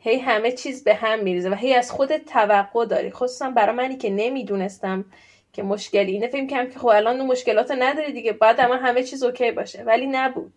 هی 0.07 0.19
همه 0.19 0.53
چیز 0.53 0.85
به 0.85 0.95
هم 0.95 1.19
میریزه 1.19 1.51
و 1.51 1.55
هی 1.55 1.75
از 1.75 1.91
خودت 1.91 2.25
توقع 2.25 2.87
داری. 2.87 3.11
خصوصا 3.11 3.51
برای 3.51 3.77
منی 3.77 3.97
که 3.97 4.11
نمی‌دونستم 4.11 5.05
که 5.53 5.63
مشکلی 5.63 6.13
اینه. 6.13 6.29
فکر 6.29 6.47
کنم 6.47 6.71
که 6.71 6.79
خب 6.79 6.87
الان 6.87 7.27
مشکلات 7.27 7.71
نداری 7.79 8.13
دیگه 8.13 8.33
باید 8.33 8.61
اما 8.61 8.77
همه 8.77 9.03
چیز 9.03 9.23
اوکی 9.23 9.51
باشه. 9.51 9.83
ولی 9.83 10.07
نبود. 10.07 10.53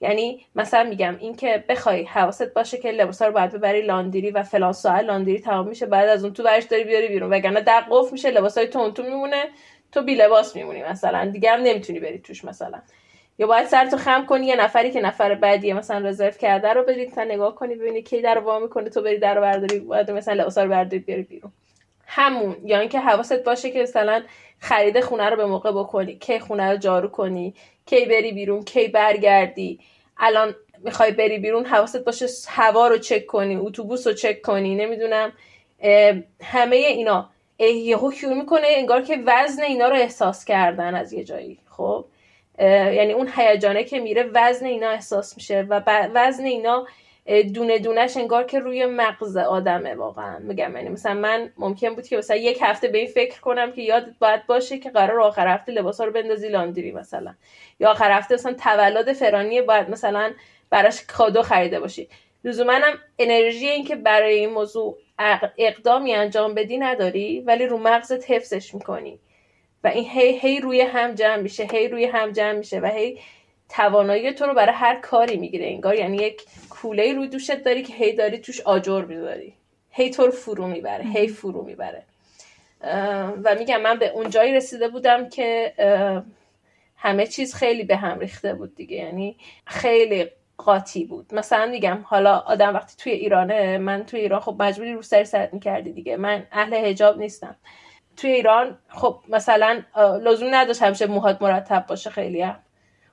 یعنی 0.00 0.46
مثلا 0.54 0.88
میگم 0.88 1.16
اینکه 1.20 1.64
بخوای 1.68 2.04
حواست 2.04 2.54
باشه 2.54 2.78
که 2.78 2.90
لباسا 2.90 3.26
رو 3.26 3.32
باید 3.32 3.52
ببری 3.52 3.82
لاندری 3.82 4.30
و 4.30 4.42
فلان 4.42 4.72
ساعت 4.72 5.04
لاندری 5.04 5.40
تمام 5.40 5.68
میشه 5.68 5.86
بعد 5.86 6.08
از 6.08 6.24
اون 6.24 6.32
تو 6.32 6.42
برش 6.42 6.64
داری 6.64 6.84
بیاری 6.84 7.08
بیرون. 7.08 7.32
وگرنه 7.32 7.60
در 7.60 7.84
قفل 7.90 8.12
میشه 8.12 8.30
لباسای 8.30 8.66
تون 8.66 8.94
تو 8.94 9.02
میمونه 9.02 9.44
تو 9.92 10.02
بی 10.02 10.14
لباس 10.14 10.56
میمونی 10.56 10.82
مثلا. 10.82 11.30
دیگه 11.30 11.50
هم 11.50 11.60
نمی‌تونی 11.60 12.00
بری 12.00 12.18
توش 12.18 12.44
مثلا. 12.44 12.82
یا 13.40 13.46
باید 13.46 13.66
سرتو 13.66 13.96
خم 13.96 14.26
کنی 14.26 14.46
یه 14.46 14.56
نفری 14.56 14.90
که 14.90 15.00
نفر 15.00 15.34
بعدیه 15.34 15.74
مثلا 15.74 16.08
رزرو 16.08 16.30
کرده 16.30 16.72
رو 16.72 16.84
برید 16.84 17.14
تا 17.14 17.24
نگاه 17.24 17.54
کنی 17.54 17.74
ببینی 17.74 18.02
کی 18.02 18.20
در 18.20 18.38
وا 18.38 18.58
می‌کنه 18.58 18.90
تو 18.90 19.02
بری 19.02 19.18
در 19.18 19.34
رو 19.34 19.40
برداری 19.40 19.80
باید 19.80 20.10
مثلا 20.10 20.34
لباسا 20.34 20.62
رو 20.62 20.70
برداری 20.70 20.98
بیاری 20.98 21.22
بیرون. 21.22 21.52
همون 22.06 22.56
یا 22.64 22.78
اینکه 22.78 23.00
حواست 23.00 23.44
باشه 23.44 23.70
که 23.70 23.82
مثلا 23.82 24.22
خرید 24.58 25.00
خونه 25.00 25.30
رو 25.30 25.36
به 25.36 25.46
موقع 25.46 25.72
بکنی 25.72 26.16
کی 26.18 26.38
خونه 26.38 26.70
رو 26.70 26.76
جارو 26.76 27.08
کنی 27.08 27.54
کی 27.86 28.06
بری 28.06 28.32
بیرون 28.32 28.64
کی 28.64 28.88
برگردی. 28.88 29.80
الان 30.18 30.54
می‌خوای 30.78 31.10
بری 31.10 31.38
بیرون 31.38 31.66
حواست 31.66 32.04
باشه 32.04 32.26
هوا 32.48 32.88
رو 32.88 32.98
چک 32.98 33.26
کنی 33.26 33.56
اتوبوس 33.56 34.06
رو 34.06 34.12
چک 34.12 34.42
کنی 34.42 34.74
نمی‌دونم 34.74 35.32
همه 36.42 36.76
اینا. 36.76 37.30
یهو 37.58 38.10
شروع 38.10 38.34
می‌کنه؟ 38.34 38.66
انگار 38.66 39.02
که 39.02 39.18
وزن 39.26 39.62
اینا 39.62 39.88
رو 39.88 39.96
احساس 39.96 40.44
کردن 40.44 40.94
از 40.94 41.12
یه 41.12 41.24
جایی 41.24 41.58
خب؟ 41.68 42.04
یعنی 42.60 43.12
اون 43.12 43.28
هیجانه 43.36 43.84
که 43.84 44.00
میره 44.00 44.30
وزن 44.34 44.66
اینا 44.66 44.90
احساس 44.90 45.36
میشه 45.36 45.66
و 45.68 45.82
وزن 46.14 46.44
اینا 46.44 46.86
دونه 47.54 47.78
دونش 47.78 48.16
انگار 48.16 48.44
که 48.44 48.58
روی 48.58 48.86
مغز 48.86 49.36
آدمه 49.36 49.94
واقعا. 49.94 50.38
میگم 50.38 50.76
یعنی 50.76 50.88
مثلا 50.88 51.14
من 51.14 51.52
ممکن 51.56 51.94
بود 51.94 52.06
که 52.06 52.16
مثلا 52.16 52.36
یک 52.36 52.58
هفته 52.62 52.88
به 52.88 52.98
این 52.98 53.06
فکر 53.06 53.40
کنم 53.40 53.72
که 53.72 53.82
یادت 53.82 54.18
باید 54.18 54.46
باشه 54.46 54.78
که 54.78 54.90
قرار 54.90 55.20
آخر 55.20 55.48
هفته 55.48 55.72
لباسا 55.72 56.04
رو 56.04 56.12
بندازی 56.12 56.48
لاندری 56.48 56.92
مثلا. 56.92 57.34
یا 57.80 57.90
آخر 57.90 58.10
هفته 58.10 58.34
مثلا 58.34 58.52
تولد 58.52 59.12
فرانی 59.12 59.62
باید 59.62 59.90
مثلا 59.90 60.32
براش 60.70 61.02
کادو 61.06 61.42
خریده 61.42 61.80
باشی. 61.80 62.08
لزوما 62.44 62.72
هم 62.72 62.98
انرژی 63.18 63.68
این 63.68 63.84
که 63.84 63.96
برای 63.96 64.34
این 64.34 64.50
موضوع 64.50 64.98
اقدامی 65.58 66.14
انجام 66.14 66.54
بدی 66.54 66.78
نداری 66.78 67.40
ولی 67.40 67.66
رو 67.66 67.78
مغزت 67.78 68.30
حفظش 68.30 68.74
می‌کنی. 68.74 69.18
و 69.84 69.88
این 69.88 70.04
هی 70.10 70.38
هی 70.38 70.60
روی 70.60 70.80
هم 70.80 71.14
جمع 71.14 71.36
میشه 71.36 71.68
هی 71.72 71.88
روی 71.88 72.04
هم 72.04 72.32
جمع 72.32 72.52
میشه 72.52 72.80
و 72.80 72.86
هی 72.86 73.18
توانایی 73.68 74.32
تو 74.32 74.46
رو 74.46 74.54
برای 74.54 74.74
هر 74.74 75.00
کاری 75.00 75.36
می‌گیره 75.36 75.66
انگار 75.66 75.94
یعنی 75.94 76.16
یک 76.16 76.42
کوله 76.70 77.12
روی 77.12 77.28
دوشت 77.28 77.64
داری 77.64 77.82
که 77.82 77.94
هی 77.94 78.12
داری 78.12 78.38
توش 78.38 78.60
آجر 78.60 79.04
می‌ذاری. 79.04 79.54
هی 79.90 80.10
تو 80.10 80.26
رو 80.26 80.30
فرو 80.30 80.66
می‌بره 80.66 81.04
هی 81.04 81.28
فرو 81.28 81.62
می‌بره. 81.64 82.02
و 83.44 83.54
میگم 83.58 83.80
من 83.80 83.98
به 83.98 84.08
اون 84.08 84.30
جایی 84.30 84.54
رسیده 84.54 84.88
بودم 84.88 85.28
که 85.28 85.72
همه 86.96 87.26
چیز 87.26 87.54
خیلی 87.54 87.84
به 87.84 87.96
هم 87.96 88.18
ریخته 88.18 88.54
بود 88.54 88.74
دیگه. 88.74 88.96
یعنی 88.96 89.36
خیلی 89.66 90.26
قاطی 90.58 91.04
بود. 91.04 91.34
مثلا 91.34 91.66
میگم 91.66 92.04
حالا 92.04 92.38
آدم 92.38 92.74
وقتی 92.74 92.94
توی 92.98 93.12
ایرانه 93.12 93.78
من 93.78 94.06
توی 94.06 94.20
ایران 94.20 94.40
خب 94.40 94.56
مجبوری 94.58 94.92
رو 94.92 95.02
سری 95.02 95.24
سرت 95.24 95.54
می‌کردی 95.54 95.92
دیگه. 95.92 96.16
من 96.16 96.46
اهل 96.52 96.74
هجاب 96.74 97.18
نیستم. 97.18 97.56
توی 98.20 98.30
ایران 98.30 98.78
خب 98.88 99.20
مثلا 99.28 99.82
لزوم 100.22 100.54
نداشت 100.54 100.82
همیشه 100.82 101.06
موهات 101.06 101.42
مرتب 101.42 101.86
باشه 101.88 102.10
خیلی 102.10 102.42
هم. 102.42 102.56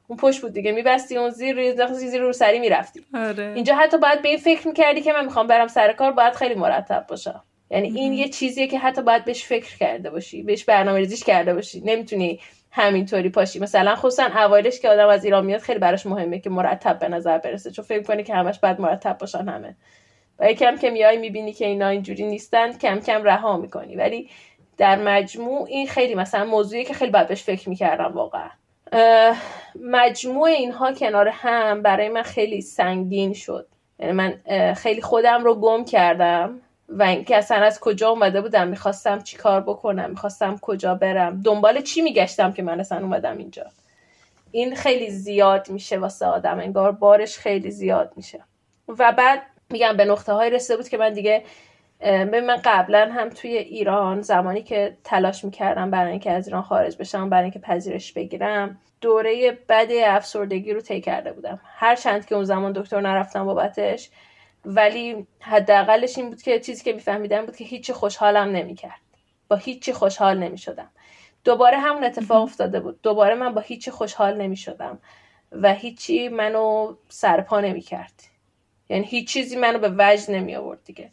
اون 0.07 0.17
پشت 0.17 0.41
بود 0.41 0.53
دیگه. 0.53 0.71
میبستی 0.71 1.17
اون 1.17 1.29
زیر 1.29 1.55
روی 1.55 1.93
زیر 1.93 2.21
رو 2.21 2.33
سری 2.33 2.59
می‌رفتی. 2.59 3.05
آره. 3.13 3.51
اینجا 3.55 3.75
حتی 3.75 3.97
باید 3.97 4.21
به 4.21 4.29
این 4.29 4.37
فکر 4.37 4.67
می‌کردی 4.67 5.01
که 5.01 5.13
من 5.13 5.25
می‌خوام 5.25 5.47
برم 5.47 5.67
سر 5.67 5.93
کار 5.93 6.11
باید 6.11 6.33
خیلی 6.33 6.55
مرتب 6.55 7.05
باشم 7.09 7.43
یعنی 7.71 7.87
این 7.87 8.13
یه 8.13 8.29
چیزیه 8.29 8.67
که 8.67 8.79
حتی 8.79 9.01
باید 9.01 9.25
بهش 9.25 9.45
فکر 9.45 9.77
کرده 9.77 10.09
باشی 10.09 10.43
بهش 10.43 10.63
برنامه 10.63 10.99
ریزیش 10.99 11.23
کرده 11.23 11.53
باشی. 11.53 11.81
نمی‌تونی 11.85 12.39
همینطوری 12.71 13.29
پاشی. 13.29 13.59
مثلا 13.59 13.95
خصوصا 13.95 14.23
اوایلش 14.23 14.79
که 14.79 14.89
آدم 14.89 15.07
از 15.07 15.25
ایران 15.25 15.45
میاد 15.45 15.61
خیلی 15.61 15.79
براش 15.79 16.05
مهمه 16.05 16.39
که 16.39 16.49
مرتب 16.49 16.99
به 16.99 17.07
نظر 17.07 17.37
برسه. 17.37 17.71
چون 17.71 17.85
فکر 17.85 18.03
کنی 18.03 18.23
که 18.23 18.35
همش 18.35 18.59
باید 18.59 18.81
مرتب 18.81 19.17
باشن 19.17 19.49
همه. 19.49 19.75
و 20.39 20.53
کم 20.53 20.77
که 20.77 20.89
میای 20.89 21.17
می‌بینی 21.17 21.53
که 21.53 21.65
اینا 21.65 21.87
اینجوری 21.87 22.25
نیستن 22.25 22.77
کم 22.77 22.99
کم 22.99 23.23
رها 23.23 23.57
می‌کنی. 23.57 23.95
ولی 23.95 24.29
در 24.77 24.95
مجموع 24.95 25.67
این 25.67 25.87
خیلی 25.87 26.15
مثلا 26.15 26.45
موضوعی 26.45 26.85
که 26.85 26.93
خیلی 26.93 27.11
بهش 27.11 27.43
فکر 27.43 27.69
می‌کردم 27.69 28.11
واقعا. 28.13 28.49
مجموع 29.81 30.49
اینها 30.49 30.93
کنار 30.93 31.27
هم 31.27 31.81
برای 31.81 32.09
من 32.09 32.21
خیلی 32.21 32.61
سنگین 32.61 33.33
شد. 33.33 33.67
یعنی 33.99 34.11
من 34.11 34.33
خیلی 34.73 35.01
خودم 35.01 35.43
رو 35.43 35.55
گم 35.55 35.85
کردم 35.85 36.59
و 36.89 37.03
اینکه 37.03 37.37
اصلا 37.37 37.57
از 37.57 37.79
کجا 37.79 38.09
اومده 38.09 38.41
بودم 38.41 38.67
می‌خواستم 38.67 39.21
چی 39.21 39.37
کار 39.37 39.61
بکنم 39.61 40.09
می‌خواستم 40.09 40.57
کجا 40.61 40.95
برم 40.95 41.41
دنبال 41.41 41.81
چی 41.81 42.01
میگشتم 42.01 42.53
که 42.53 42.63
من 42.63 42.79
اصلا 42.79 42.97
اومدم 42.97 43.37
اینجا. 43.37 43.65
این 44.51 44.75
خیلی 44.75 45.09
زیاد 45.09 45.69
میشه 45.69 45.97
واسه 45.97 46.25
آدم 46.25 46.59
انگار 46.59 46.91
بارش 46.91 47.37
خیلی 47.37 47.71
زیاد 47.71 48.13
میشه. 48.15 48.39
و 48.87 49.11
بعد 49.11 49.41
میگم 49.69 49.97
به 49.97 50.05
نقطه 50.05 50.33
های 50.33 50.49
رسیده 50.49 50.77
بود 50.77 50.89
که 50.89 50.97
من 50.97 51.13
دیگه 51.13 51.43
به 51.99 52.41
من 52.41 52.61
قبلا 52.63 53.09
هم 53.13 53.29
توی 53.29 53.57
ایران 53.57 54.21
زمانی 54.21 54.63
که 54.63 54.97
تلاش 55.03 55.45
می‌کردم 55.45 55.91
برای 55.91 56.11
اینکه 56.11 56.31
از 56.31 56.47
ایران 56.47 56.61
خارج 56.61 56.97
بشم 56.97 57.29
برای 57.29 57.43
اینکه 57.43 57.59
پذیرش 57.59 58.13
بگیرم 58.13 58.79
دوره 59.01 59.51
بد 59.69 59.87
افسردگی 59.91 60.73
رو 60.73 60.81
طی 60.81 61.01
کرده 61.01 61.33
بودم. 61.33 61.59
هر 61.63 61.95
چند 61.95 62.25
که 62.25 62.35
اون 62.35 62.43
زمان 62.43 62.71
دکتر 62.71 63.01
نرفتم 63.01 63.45
بابتش 63.45 64.09
ولی 64.65 65.27
حداقلش 65.39 66.17
این 66.17 66.29
بود 66.29 66.41
که 66.41 66.59
چیزی 66.59 66.83
که 66.83 66.93
میفهمیدم 66.93 67.45
بود 67.45 67.55
که 67.55 67.63
هیچی 67.65 67.93
خوشحالم 67.93 68.55
نمی‌کرد. 68.55 69.01
با 69.47 69.55
هیچی 69.55 69.93
خوشحال 69.93 70.37
نمی‌شدم. 70.37 70.89
دوباره 71.43 71.77
همون 71.77 72.03
اتفاق 72.03 72.43
افتاده 72.43 72.79
بود. 72.79 73.01
دوباره 73.01 73.35
من 73.35 73.53
با 73.53 73.61
هیچی 73.61 73.91
خوشحال 73.91 74.41
نمی‌شدم 74.41 74.99
و 75.51 75.73
هیچی 75.73 76.29
منو 76.29 76.95
سرپا 77.09 77.59
نمی‌کرد. 77.61 78.23
یعنی 78.89 79.05
هیچ 79.05 79.29
چیزی 79.29 79.55
منو 79.55 79.79
به 79.79 79.93
وجد 79.97 80.31
نمی 80.31 80.55
آورد 80.55 80.79
دیگه. 80.85 81.09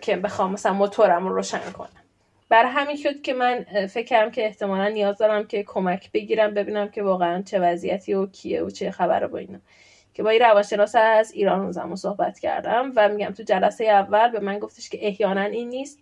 که 0.00 0.16
بخوام 0.16 0.52
مثلا 0.52 0.72
موتورم 0.72 1.28
رو 1.28 1.34
روشن 1.34 1.72
کنم. 1.72 1.88
بر 2.48 2.64
همین 2.64 2.96
شد 2.96 3.22
که 3.22 3.34
من 3.34 3.64
فکر 3.86 4.06
کردم 4.06 4.30
که 4.30 4.44
احتمالا 4.44 4.88
نیاز 4.88 5.18
دارم 5.18 5.46
که 5.46 5.62
کمک 5.62 6.12
بگیرم 6.12 6.54
ببینم 6.54 6.88
که 6.88 7.02
واقعا 7.02 7.42
چه 7.42 7.60
وضعیتی 7.60 8.14
و 8.14 8.26
کیه 8.26 8.62
و 8.62 8.70
چه 8.70 8.90
خبره 8.90 9.26
با 9.26 9.38
اینا. 9.38 9.58
که 10.14 10.22
با 10.22 10.30
این 10.30 10.42
روانشناس 10.42 10.94
از 10.94 11.32
ایران 11.32 11.60
اون 11.60 11.72
زمان 11.72 11.96
صحبت 11.96 12.38
کردم 12.38 12.92
و 12.96 13.08
میگم 13.08 13.30
تو 13.30 13.42
جلسه 13.42 13.84
اول 13.84 14.28
به 14.28 14.40
من 14.40 14.58
گفتش 14.58 14.88
که 14.88 15.06
احیانا 15.06 15.40
این 15.40 15.68
نیست. 15.68 15.98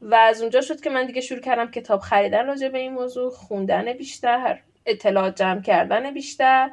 و 0.00 0.14
از 0.14 0.40
اونجا 0.40 0.60
شد 0.60 0.80
که 0.80 0.90
من 0.90 1.06
دیگه 1.06 1.20
شروع 1.20 1.40
کردم 1.40 1.70
کتاب 1.70 2.00
خریدن 2.00 2.46
راجع 2.46 2.68
به 2.68 2.78
این 2.78 2.92
موضوع 2.92 3.30
خوندن 3.30 3.92
بیشتر 3.92 4.60
اطلاعات 4.86 5.36
جمع 5.36 5.62
کردن 5.62 6.14
بیشتر. 6.14 6.70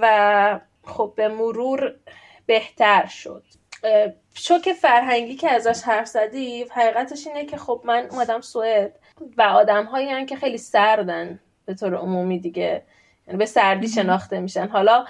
و 0.00 0.60
خب 0.84 1.12
به 1.16 1.28
مرور 1.28 1.94
بهتر 2.46 3.06
شد. 3.06 3.44
شوک 4.40 4.72
فرهنگی 4.72 5.34
که 5.34 5.50
ازش 5.50 5.82
حرف 5.82 6.06
زدی 6.06 6.66
حقیقتش 6.70 7.26
اینه 7.26 7.44
که 7.44 7.56
خب 7.56 7.80
من 7.84 8.08
اومدم 8.10 8.40
سوئد 8.40 8.98
و 9.36 9.42
آدم 9.42 9.84
هایی 9.84 10.26
که 10.26 10.36
خیلی 10.36 10.58
سردن 10.58 11.38
به 11.66 11.74
طور 11.74 11.94
عمومی 11.94 12.38
دیگه. 12.38 12.82
یعنی 13.26 13.38
به 13.38 13.46
سردی 13.46 13.88
شناخته 13.88 14.40
میشن. 14.40 14.68
حالا 14.68 15.04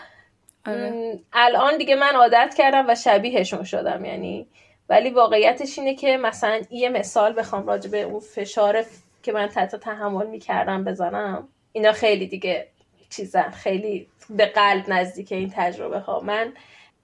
آره. 0.67 1.19
الان 1.33 1.79
دیگه 1.79 1.95
من 1.95 2.15
عادت 2.15 2.55
کردم 2.59 2.85
و 2.89 2.95
شبیهشون 2.95 3.65
شدم 3.65 4.05
یعنی. 4.05 4.47
ولی 4.89 5.11
واقعیتش 5.11 5.79
اینه 5.79 5.95
که 5.95 6.17
مثلا 6.17 6.61
یه 6.71 6.89
مثال 6.89 7.39
بخوام 7.39 7.67
راجع 7.67 7.91
به 7.91 8.03
اون 8.03 8.21
فشار 8.21 8.85
که 9.23 9.33
من 9.33 9.47
تحت 9.47 9.77
تحمل 9.77 10.27
می‌کردم 10.27 10.85
بزنم. 10.85 11.49
اینا 11.73 11.93
خیلی 11.93 12.27
دیگه 12.27 12.69
چیزن. 13.11 13.51
خیلی 13.51 14.07
به 14.31 14.47
قلب 14.47 14.85
نزدیک 14.89 15.33
این 15.33 15.53
تجربه 15.57 15.99
ها 15.99 16.21
من 16.21 16.53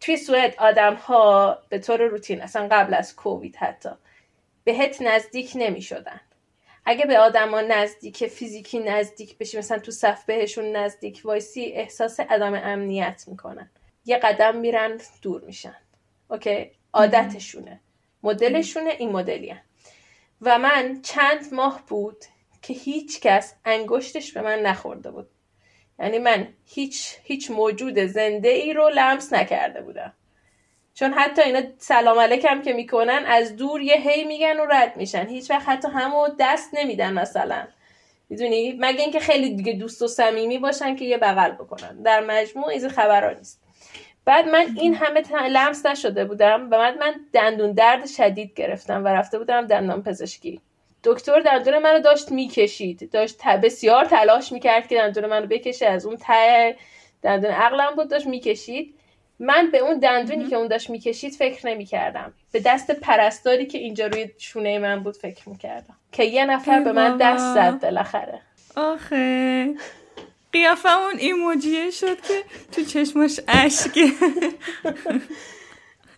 توی 0.01 0.17
سوئد 0.17 0.55
آدم 0.59 0.95
ها 0.95 1.59
به 1.69 1.79
طور 1.79 2.03
روتین 2.03 2.43
اصلا 2.43 2.69
قبل 2.71 2.95
از 2.95 3.17
کووید 3.17 3.57
حتی 3.57 3.91
بهت 4.65 5.03
نزدیک 5.03 5.53
نمی 5.55 5.83
شدن 5.83 6.21
اگه 6.87 7.07
به 7.07 7.19
آدما 7.19 7.61
نزدیک 7.61 8.27
فیزیکی 8.27 8.79
نزدیک 8.79 9.39
بشی 9.39 9.59
مثلا 9.59 9.79
تو 9.79 9.93
صف 9.93 10.25
بهشون 10.25 10.77
نزدیک 10.77 11.21
وایسی 11.25 11.65
احساس 11.65 12.21
عدم 12.21 12.55
امنیت 12.55 13.25
می‌کنن. 13.27 13.71
یه 14.05 14.17
قدم 14.17 14.57
میرن 14.57 15.01
دور 15.23 15.41
میشن. 15.41 15.77
اوکی؟ 16.31 16.71
عادتشونه. 16.93 17.81
مدلشونه 18.23 18.91
این 18.91 19.13
مدلیه 19.13 19.63
و 20.41 20.59
من 20.59 21.03
چند 21.03 21.55
ماه 21.55 21.83
بود 21.87 22.25
که 22.63 22.75
هیچ 22.75 23.21
کس 23.21 23.55
انگشتش 23.65 24.33
به 24.33 24.43
من 24.43 24.59
نخورده 24.59 25.11
بود. 25.11 25.31
یعنی 25.99 26.19
من 26.19 26.49
هیچ 26.67 27.17
هیچ 27.23 27.51
موجود 27.51 27.99
زنده 27.99 28.49
ای 28.49 28.73
رو 28.73 28.91
لمس 28.95 29.33
نکرده 29.33 29.83
بودم. 29.83 30.13
چون 30.95 31.13
حتی 31.13 31.43
اینا 31.43 31.61
سلام 31.79 32.19
علیکم 32.19 32.63
که 32.63 32.73
می‌کنن 32.73 33.25
از 33.27 33.57
دور 33.57 33.81
یه 33.81 33.97
هی 33.97 34.25
میگن 34.25 34.61
و 34.61 34.65
رد 34.65 34.97
میشن. 34.97 35.27
هیچ 35.27 35.51
وقت 35.51 35.69
حتی 35.69 35.89
همو 35.89 36.29
دست 36.39 36.71
نمیدن 36.73 37.13
مثلا. 37.13 37.67
می‌دونی؟ 38.29 38.77
مگه 38.81 39.01
اینکه 39.01 39.21
خیلی 39.21 39.55
دیگه 39.55 39.73
دوست 39.73 40.03
و 40.03 40.09
صمیمی 40.09 40.59
باشن 40.59 40.97
که 40.97 41.05
یه 41.05 41.19
بغل 41.19 41.51
بکنن. 41.51 42.03
در 42.03 42.21
مجموع 42.21 42.69
این 42.69 42.89
خبرها 42.89 43.39
نیست. 43.39 43.61
بعد 44.25 44.49
من 44.49 44.67
این 44.77 44.95
همه 44.95 45.49
لمس 45.49 45.87
نشده 45.87 46.25
بودم 46.25 46.67
و 46.67 46.69
بعد 46.69 46.99
من 46.99 47.15
دندون 47.33 47.73
درد 47.73 48.07
شدید 48.07 48.55
گرفتم 48.55 49.05
و 49.05 49.09
رفته 49.09 49.39
بودم 49.39 49.67
دندان 49.67 50.03
پزشکی. 50.03 50.61
دکتر 51.05 51.41
دندون 51.41 51.79
منو 51.79 52.01
داشت 52.01 52.33
می‌کشید. 52.33 53.11
داشت 53.11 53.45
بسیار 53.45 54.05
تلاش 54.05 54.53
می‌کرد 54.53 54.89
که 54.89 54.97
دندون 54.97 55.27
منو 55.27 55.47
بکشه. 55.47 55.87
از 55.87 56.07
اون 56.07 56.17
ته 56.17 56.77
دندون 57.23 57.51
عقلم 57.51 57.95
بود 57.97 58.11
داشت 58.11 58.27
می‌کشید. 58.27 58.95
من 59.39 59.71
به 59.73 59.79
اون 59.79 59.99
دندونی 59.99 60.47
که 60.47 60.57
اون 60.57 60.69
داشت 60.69 60.91
می‌کشید 60.91 61.33
فکر 61.35 61.67
نمی‌کردم. 61.67 62.33
به 62.53 62.61
دست 62.61 62.91
پرستاری 62.91 63.67
که 63.67 63.79
اینجا 63.79 64.07
روی 64.07 64.31
شونه 64.39 64.79
من 64.79 65.03
بود 65.03 65.17
فکر 65.17 65.49
می‌کردم. 65.49 65.97
که 66.13 66.25
یه 66.25 66.45
نفر 66.45 66.81
به 66.81 66.93
من 66.93 67.17
دست 67.17 67.55
زد 67.55 67.81
بالاخره. 67.83 68.41
آخه. 68.77 69.75
قیافمون 70.53 71.19
ایموجیه 71.19 71.91
شد 71.91 72.21
که 72.21 72.43
تو 72.73 72.85
چشمش 72.85 73.41
اشکه 73.49 74.07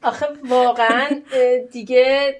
آخه 0.02 0.26
واقعا 0.44 1.06
دیگه 1.72 2.34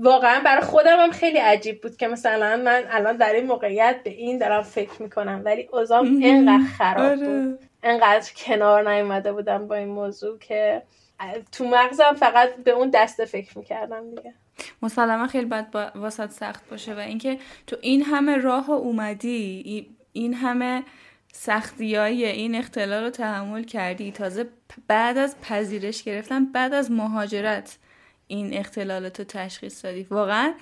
واقعا 0.00 0.40
برای 0.44 0.62
خودم 0.62 0.96
هم 0.98 1.10
خیلی 1.10 1.38
عجیب 1.38 1.80
بود 1.80 1.96
که 1.96 2.08
مثلا 2.08 2.56
من 2.56 2.82
الان 2.90 3.16
در 3.16 3.32
این 3.32 3.46
موقعیت 3.46 3.96
به 4.04 4.10
این 4.10 4.38
دارم 4.38 4.62
فکر 4.62 5.02
می‌کنم 5.02 5.42
ولی 5.44 5.68
اوزام 5.72 6.06
اینقدر 6.06 6.64
خراب 6.78 7.18
آره. 7.18 7.42
بود. 7.42 7.58
انقدر 7.82 8.30
کنار 8.36 8.90
نیومده 8.90 9.32
بودم 9.32 9.68
با 9.68 9.74
این 9.74 9.88
موضوع 9.88 10.38
که 10.38 10.82
تو 11.52 11.64
مغزم 11.64 12.12
فقط 12.12 12.54
به 12.54 12.70
اون 12.70 12.90
دسته 12.90 13.24
فکر 13.24 13.58
می‌کردم 13.58 14.10
دیگه. 14.10 14.34
مسلما 14.82 15.26
خیلی 15.26 15.46
باید 15.46 15.70
با 15.70 15.90
واسط 15.94 16.30
سخت 16.30 16.70
باشه 16.70 16.94
و 16.94 16.98
اینکه 16.98 17.38
تو 17.66 17.76
این 17.80 18.02
همه 18.02 18.36
راه 18.36 18.70
اومدی 18.70 19.86
این 20.12 20.34
همه 20.34 20.82
سختی 21.32 21.94
های 21.94 22.24
این 22.24 22.54
اختلال 22.54 23.04
رو 23.04 23.10
تحمل 23.10 23.62
کردی. 23.62 24.12
تازه 24.12 24.48
بعد 24.88 25.18
از 25.18 25.36
پذیرش 25.40 26.02
گرفتن 26.02 26.44
بعد 26.44 26.74
از 26.74 26.90
مهاجرت. 26.90 27.78
این 28.32 28.54
اختلالات 28.54 29.18
رو 29.18 29.24
تشخیص 29.28 29.84
دادی. 29.84 30.06
واقعا 30.10 30.54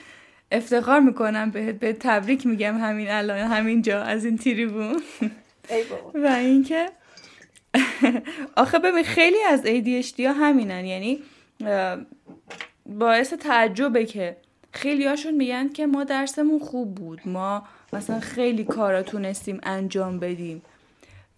افتخار 0.52 1.00
می‌کنم 1.00 1.50
بهت 1.50 1.74
به 1.74 1.92
تبریک 1.92 2.46
میگم 2.46 2.78
همین 2.78 3.10
الان 3.10 3.38
همین 3.38 3.82
جا 3.82 4.02
از 4.02 4.24
این 4.24 4.38
تریبون 4.38 5.02
و 6.14 6.26
اینکه 6.26 6.86
آخه 8.56 8.78
ببین 8.78 9.04
خیلی 9.04 9.42
از 9.48 9.62
ADHD 9.62 10.20
ها 10.20 10.32
همینن. 10.32 10.84
یعنی 10.84 11.18
باعث 12.86 13.32
تعجبه 13.32 14.04
که 14.04 14.36
خیلی 14.72 15.06
هاشون 15.06 15.34
میگن 15.34 15.68
که 15.68 15.86
ما 15.86 16.04
درسمون 16.04 16.58
خوب 16.58 16.94
بود. 16.94 17.20
ما 17.24 17.62
مثلا 17.92 18.20
خیلی 18.20 18.64
کارا 18.64 19.02
تونستیم 19.02 19.60
انجام 19.62 20.18
بدیم. 20.18 20.62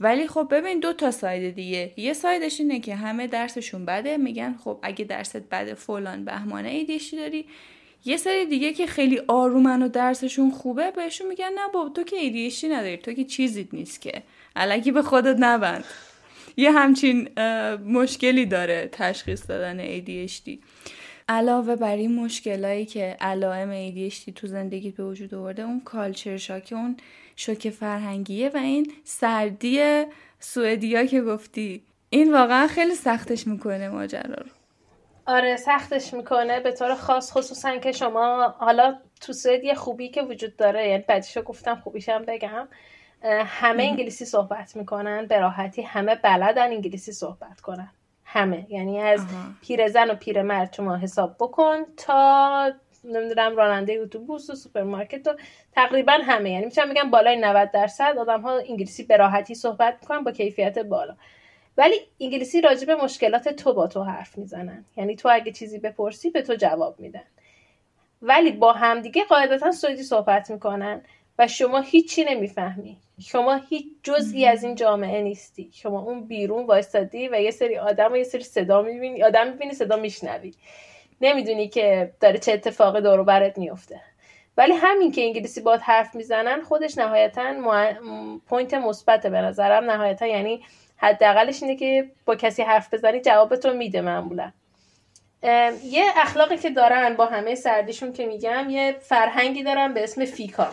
ولی 0.03 0.29
خب 0.29 0.49
ببین 0.51 0.81
دو 0.81 0.93
تا 0.93 1.11
side 1.11 1.55
دیگه. 1.55 1.93
یه 1.97 2.12
side 2.12 2.45
ش 2.45 2.61
اینه 2.61 2.81
که 2.81 2.95
همه 2.95 3.27
درسشون 3.27 3.85
بده. 3.85 4.17
میگن 4.17 4.55
خب 4.65 4.79
اگه 4.83 5.05
درست 5.05 5.37
بده 5.37 5.75
فلان 5.75 6.25
بهمانه 6.25 6.69
ADHD 6.68 7.16
داری. 7.17 7.45
یه 8.05 8.17
سری 8.17 8.47
دیگه 8.47 8.73
که 8.73 8.87
خیلی 8.87 9.21
آرومن 9.29 9.83
و 9.83 9.88
درسشون 9.88 10.51
خوبه 10.51 10.91
بهشون 10.91 11.29
میگن 11.29 11.49
نه 11.55 11.73
بابا 11.75 11.88
تو 11.88 12.03
که 12.03 12.17
ADHD 12.16 12.68
نداری. 12.69 12.97
تو 12.97 13.12
که 13.12 13.25
چیزیت 13.25 13.75
نیست 13.75 14.01
که. 14.01 14.23
الکی 14.57 14.92
به 14.93 15.03
خودت 15.03 15.37
نبند. 15.38 15.85
یه 16.57 16.73
همچین 16.73 17.29
مشکلی 17.87 18.47
داره 18.47 18.88
تشخیص 18.93 19.51
دادن 19.51 20.01
ADHD 20.01 20.51
علاوه 21.29 21.77
بر 21.77 21.97
این 21.97 22.15
مشکلایی 22.15 22.87
که 22.87 23.17
علائم 23.21 23.91
ADHD 23.91 24.33
تو 24.35 24.47
زندگی 24.47 24.91
به 24.91 25.05
وجود 25.05 25.35
آورده 25.35 25.62
اون 25.62 25.81
culture 25.81 26.37
shock 26.37 26.73
اون 26.77 26.97
شوک 27.37 27.71
فرهنگیه 27.71 28.49
و 28.49 28.57
این 28.57 28.92
سردی 29.05 30.05
سوئدیا 30.38 31.05
که 31.07 31.23
گفتی. 31.23 31.83
این 32.11 32.33
واقعا 32.33 32.66
خیلی 32.66 32.95
سختش 32.95 33.47
می‌کنه 33.47 33.88
ماجرا 33.88 34.35
رو. 34.35 34.51
آره 35.27 35.57
سختش 35.57 36.14
می‌کنه 36.14 36.61
به 36.61 36.73
طور 36.73 36.95
خاص 36.95 37.33
خصوصا 37.33 37.77
که 37.77 37.92
شما 37.92 38.55
حالا 38.59 38.99
تو 39.21 39.33
سوئد 39.33 39.64
یه 39.64 39.75
خوبی 39.75 40.09
که 40.09 40.23
وجود 40.23 40.57
داره 40.57 40.88
یعنی 40.88 41.05
بعدیشو 41.09 41.42
گفتم 41.42 41.75
خوبیشم 41.75 42.25
بگم 42.29 42.68
همه 43.47 43.83
انگلیسی 43.83 44.25
صحبت 44.25 44.77
می‌کنن 44.77 45.27
به 45.27 45.38
راحتی 45.38 45.83
همه 45.83 46.14
بلدن 46.14 46.66
انگلیسی 46.66 47.12
صحبت 47.12 47.61
کنن. 47.61 47.90
همه 48.25 48.66
یعنی 48.68 49.01
از 49.01 49.27
پیرزن 49.62 50.11
و 50.11 50.14
پیرمرد 50.14 50.73
شما 50.73 50.97
حساب 50.97 51.37
بکن 51.40 51.77
تا 51.97 52.73
نمی‌دونم 53.05 53.57
راننده 53.57 53.93
اتوبوس 53.93 54.51
و 54.51 54.55
سوپرمارکت 54.55 55.27
و 55.27 55.35
تقریبا 55.73 56.12
همه. 56.12 56.51
یعنی 56.51 56.65
می‌تونم 56.65 56.91
بگم 56.91 57.11
بالای 57.11 57.37
90 57.37 57.71
درصد 57.71 58.15
آدم 58.19 58.41
ها 58.41 58.59
انگلیسی 58.59 59.03
به 59.03 59.17
راحتی 59.17 59.55
صحبت 59.55 59.99
می‌کنن 60.03 60.25
با 60.25 60.33
کیفیت 60.33 60.79
بالا. 60.79 61.17
ولی 61.77 61.95
انگلیسی 62.21 62.61
راجع 62.61 62.95
مشکلات 62.95 63.49
تو 63.49 63.73
با 63.73 63.87
تو 63.87 64.03
حرف 64.03 64.38
می‌زنن. 64.38 64.85
یعنی 64.97 65.17
تو 65.17 65.29
اگه 65.33 65.53
چیزی 65.53 65.79
بپرسی 65.79 66.31
به 66.31 66.43
تو 66.43 66.55
جواب 66.55 67.01
میدن. 67.01 67.25
ولی 68.23 68.51
با 68.51 68.73
همدیگه 68.73 69.25
قاعدتا 69.25 69.73
سوئدی 69.73 70.03
صحبت 70.03 70.51
می‌کنن 70.51 71.03
و 71.38 71.49
شما 71.49 71.81
هیچی 71.81 72.25
نمی‌فهمی. 72.25 72.97
شما 73.21 73.55
هیچ 73.55 73.87
جزئی 74.03 74.47
از 74.47 74.65
این 74.65 74.75
جامعه 74.75 75.23
نیستی. 75.23 75.71
شما 75.73 76.01
اون 76.03 76.27
بیرون 76.27 76.67
وایستادی 76.67 77.29
و 77.29 77.41
یه 77.41 77.51
سری 77.51 77.79
آدم 77.79 78.12
و 78.12 78.17
یه 78.17 78.25
سری 78.25 78.43
صدا 78.43 78.83
می‌بینی 78.83 79.23
آدم 79.23 79.49
می‌بینی 79.49 79.73
صدا 79.75 79.97
میشنوی. 79.97 80.55
نمی‌دونی 81.23 81.69
که 81.69 82.13
داره 82.21 82.39
چه 82.39 82.53
اتفاقی 82.53 83.01
دور 83.01 83.23
برات 83.23 83.59
میفته 83.59 84.01
ولی 84.57 84.73
همین 84.73 85.13
که 85.13 85.23
انگلیسی 85.23 85.61
باهات 85.61 85.81
حرف 85.81 86.15
می‌زنن 86.15 86.63
خودش 86.63 86.99
نهایتا 86.99 87.55
point 88.49 88.75
مثبت 88.75 89.27
به 89.27 89.41
نظرم. 89.41 89.91
نهایتا 89.91 90.27
یعنی 90.27 90.65
حداقلش 90.97 91.63
اینه 91.63 91.77
که 91.77 92.11
با 92.25 92.37
کسی 92.37 92.63
حرف 92.63 92.95
بزنی 92.95 93.21
جوابتو 93.21 93.75
میده 93.75 94.01
معمولا. 94.01 94.53
یه 95.85 96.05
اخلاقی 96.17 96.57
که 96.57 96.71
دارن 96.71 97.17
با 97.17 97.27
همه 97.27 97.55
سردیشون 97.55 98.13
که 98.13 98.27
میگم 98.27 98.71
یه 98.71 98.97
فرهنگی 99.01 99.63
دارن 99.63 99.95
به 99.95 100.05
اسم 100.05 100.25
fika. 100.25 100.68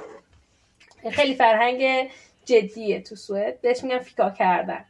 خیلی 1.11 1.35
فرهنگ 1.35 2.09
جدیه 2.45 3.01
تو 3.01 3.15
سوئد. 3.15 3.61
بهش 3.61 3.83
میگن 3.83 3.99
fika 3.99 4.29
کردن. 4.29 4.85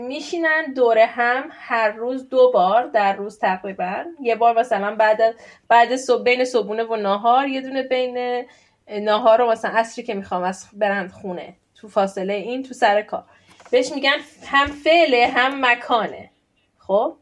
میشینن 0.00 0.72
دوره 0.76 1.06
هم 1.06 1.48
هر 1.52 1.90
روز 1.90 2.28
دو 2.28 2.50
بار 2.50 2.86
در 2.86 3.16
روز 3.16 3.38
تقریبا. 3.38 4.04
یه 4.20 4.34
بار 4.34 4.58
مثلا 4.58 4.94
بعد 4.94 5.20
بعد 5.68 5.96
صبح 5.96 6.22
بین 6.22 6.44
صبحونه 6.44 6.84
و 6.84 6.96
ناهار 6.96 7.48
یه 7.48 7.60
دونه 7.60 7.82
بین 7.82 8.44
ناهار 8.88 9.38
رو 9.38 9.50
مثلا 9.50 9.70
عصری 9.70 10.04
که 10.04 10.14
می‌خوام 10.14 10.42
از 10.42 10.66
برند 10.72 11.10
خونه. 11.10 11.56
تو 11.74 11.88
فاصله 11.88 12.34
این 12.34 12.62
تو 12.62 12.74
سر 12.74 13.02
کار. 13.02 13.24
بهش 13.70 13.92
میگن 13.92 14.16
هم 14.46 14.66
فعله 14.66 15.26
هم 15.26 15.66
مکانه. 15.66 16.30
خب؟ 16.78 17.16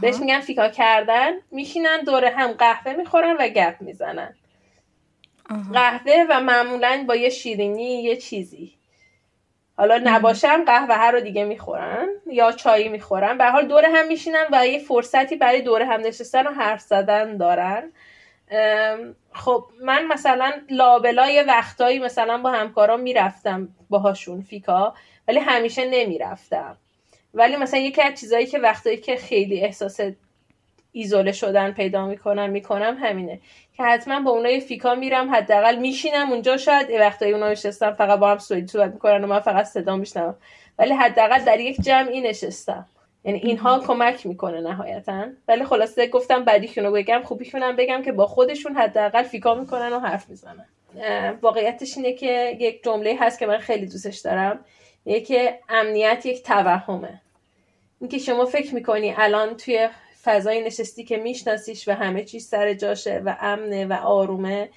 بهش 0.00 0.16
میگن 0.16 0.40
فیکا 0.40 0.68
کردن. 0.68 1.32
میشینن 1.50 2.04
دوره 2.06 2.30
هم 2.30 2.52
قهوه 2.52 2.92
می‌خورن 2.92 3.36
و 3.36 3.48
گپ 3.48 3.76
می‌زنن. 3.80 4.34
قهوه 5.72 6.26
و 6.30 6.40
معمولا 6.40 7.04
با 7.08 7.16
یه 7.16 7.28
شیرینی 7.28 8.02
یه 8.02 8.16
چیزی. 8.16 8.74
حالا 9.76 10.00
نباشم 10.04 10.64
قهوه 10.64 10.94
هر 10.94 11.10
رو 11.10 11.20
دیگه 11.20 11.44
می‌خورن 11.44 12.08
یا 12.26 12.52
چایی 12.52 12.88
می‌خورن. 12.88 13.38
به 13.38 13.44
حال 13.44 13.66
دور 13.66 13.84
هم 13.84 14.06
میشینن 14.06 14.44
و 14.52 14.66
یه 14.66 14.78
فرصتی 14.78 15.36
برای 15.36 15.62
دور 15.62 15.82
هم 15.82 16.00
نشستن 16.00 16.46
و 16.46 16.50
حرف 16.50 16.80
زدن 16.80 17.36
دارن. 17.36 17.92
خب 19.32 19.64
من 19.80 20.06
مثلا 20.06 20.52
لابلا 20.70 21.30
یه 21.30 21.42
وقتایی 21.42 21.98
مثلا 21.98 22.38
با 22.38 22.50
همکارام 22.50 23.00
می‌رفتم 23.00 23.68
باهاشون 23.90 24.42
فیکا 24.42 24.94
ولی 25.28 25.38
همیشه 25.38 25.84
نمی‌رفتم. 25.84 26.76
ولی 27.34 27.56
مثلا 27.56 27.80
یکی 27.80 28.02
از 28.02 28.20
چیزایی 28.20 28.46
که 28.46 28.58
وقتایی 28.58 28.96
که 28.96 29.16
خیلی 29.16 29.60
احساس 29.60 30.00
ایزوله 30.92 31.32
شدن 31.32 31.72
پیدا 31.72 32.06
می‌کنم 32.06 32.50
می‌کنم 32.50 32.96
همینه. 33.00 33.40
که 33.76 33.82
حتما 33.82 34.20
با 34.20 34.30
اونای 34.30 34.60
فیکا 34.60 34.94
میرم 34.94 35.34
حداقل 35.34 35.76
میشینم 35.76 36.30
اونجا 36.32 36.56
شاید 36.56 36.90
وقتایی 36.90 37.32
اونا 37.32 37.50
نشستم 37.50 37.92
فقط 37.92 38.18
با 38.18 38.30
هم 38.30 38.38
سوئدی 38.38 38.66
صحبت 38.66 38.92
می‌کنن 38.92 39.24
و 39.24 39.26
من 39.26 39.40
فقط 39.40 39.64
صدا 39.64 39.96
میشنم 39.96 40.34
ولی 40.78 40.92
حداقل 40.92 41.44
در 41.44 41.60
یک 41.60 41.76
جمعی 41.80 42.20
نشستم. 42.20 42.86
یعنی 43.24 43.38
اینها 43.38 43.78
کمک 43.78 44.26
می‌کنه 44.26 44.60
نهایتا. 44.60 45.26
ولی 45.48 45.64
خلاصه 45.64 46.06
گفتم 46.06 46.44
بعدیشونو 46.44 46.92
بگم 46.92 47.22
خوبیشونم 47.24 47.76
بگم 47.76 48.02
که 48.02 48.12
با 48.12 48.26
خودشون 48.26 48.76
حداقل 48.76 49.22
فیکا 49.22 49.54
می‌کنن 49.54 49.92
و 49.92 50.00
حرف 50.00 50.28
می‌زنن. 50.28 50.66
واقعیتش 51.42 51.96
اینه 51.96 52.12
که 52.12 52.56
یک 52.60 52.82
جمله 52.84 53.16
هست 53.20 53.38
که 53.38 53.46
من 53.46 53.58
خیلی 53.58 53.86
دوستش 53.86 54.18
دارم. 54.18 54.64
که 55.26 55.58
امنیت 55.68 56.26
یک 56.26 56.42
توهمه. 56.42 57.20
اینکه 58.00 58.18
شما 58.18 58.44
فکر 58.44 58.74
می‌کنی 58.74 59.14
الان 59.16 59.56
توی 59.56 59.88
فضای 60.24 60.62
نشستی 60.62 61.04
که 61.04 61.16
میشناسیش 61.16 61.88
و 61.88 61.92
همه 61.92 62.24
چیز 62.24 62.48
سر 62.48 62.74
جاشه 62.74 63.22
و 63.24 63.36
امنه 63.40 63.86
و 63.86 63.92
آرومه 63.92 64.70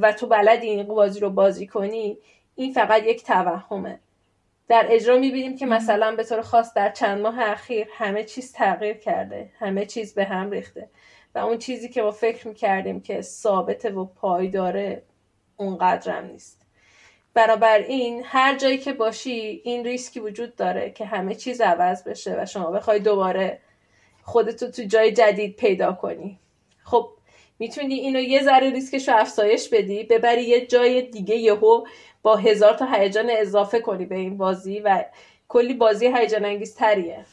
و 0.00 0.12
تو 0.12 0.26
بلدی 0.26 0.66
این 0.66 0.82
بازی 0.82 1.20
رو 1.20 1.30
بازی 1.30 1.66
کنی 1.66 2.18
این 2.54 2.72
فقط 2.72 3.02
یک 3.02 3.24
توهمه. 3.24 4.00
در 4.68 4.86
اجرا 4.90 5.16
می‌بینیم 5.16 5.56
که 5.56 5.66
مثلا 5.66 6.16
به 6.16 6.24
طور 6.24 6.42
خاص 6.42 6.74
در 6.74 6.90
چند 6.90 7.20
ماه 7.20 7.40
اخیر 7.40 7.86
همه 7.92 8.24
چیز 8.24 8.52
تغییر 8.52 8.96
کرده 8.96 9.50
همه 9.58 9.86
چیز 9.86 10.14
به 10.14 10.24
هم 10.24 10.50
ریخته 10.50 10.88
و 11.34 11.38
اون 11.38 11.58
چیزی 11.58 11.88
که 11.88 12.02
ما 12.02 12.10
فکر 12.10 12.48
می‌کردیم 12.48 13.00
که 13.00 13.22
ثابته 13.22 13.90
و 13.90 14.04
پایداره 14.04 15.02
اونقدرم 15.56 16.26
نیست. 16.26 16.66
این 17.88 18.22
هر 18.24 18.56
جایی 18.56 18.78
که 18.78 18.92
باشی 18.92 19.60
این 19.64 19.84
ریسکی 19.84 20.20
وجود 20.20 20.56
داره 20.56 20.90
که 20.90 21.04
همه 21.04 21.34
چیز 21.34 21.60
عوض 21.60 22.04
بشه 22.04 22.42
و 22.42 22.46
شما 22.46 22.70
بخوای 22.70 22.98
دوباره 22.98 23.58
خودتو 24.22 24.70
تو 24.70 24.82
جای 24.82 25.12
جدید 25.12 25.56
پیدا 25.56 25.92
کنی. 25.92 26.38
خب 26.84 27.08
می‌تونی 27.58 27.94
اینو 27.94 28.20
یه 28.20 28.42
ذره 28.42 28.70
ریسکش 28.70 29.08
رو 29.08 29.16
افزایش 29.16 29.68
بدی 29.68 30.04
ببری 30.04 30.42
یه 30.42 30.66
جای 30.66 31.02
دیگه 31.02 31.36
یهو 31.36 31.84
با 32.22 32.36
هزار 32.36 32.72
تا 32.72 32.86
هیجان 32.92 33.30
اضافه 33.30 33.80
کنی 33.80 34.06
به 34.06 34.14
این 34.14 34.36
بازی 34.36 34.80
و 34.80 35.04
کلی 35.48 35.74
بازی 35.74 36.06
هیجان 36.06 36.44
انگیز 36.44 36.74
تریه. 36.74 37.24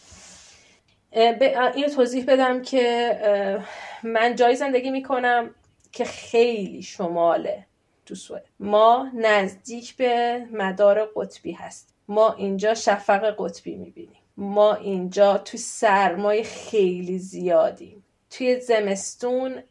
اینو 1.75 1.89
توضیح 1.95 2.25
بدم 2.25 2.61
که 2.61 3.59
من 4.03 4.35
جای 4.35 4.55
زندگی 4.55 4.89
می‌کنم 4.89 5.55
که 5.91 6.05
خیلی 6.05 6.81
شماله 6.81 7.65
تو 8.05 8.15
سوئد. 8.15 8.45
ما 8.59 9.11
نزدیک 9.13 9.95
به 9.95 10.41
مدار 10.51 11.11
قطبی 11.15 11.51
هست 11.51 11.93
ما 12.07 12.33
اینجا 12.33 12.73
شفق 12.73 13.35
قطبی 13.37 13.75
می‌بینیم. 13.75 14.21
ما 14.39 14.73
اینجا 14.73 15.37
تو 15.37 15.57
سرمای 15.57 16.43
خیلی 16.43 17.19
زیادیم 17.19 18.03
توی 18.29 18.59
زمستون 18.59 19.63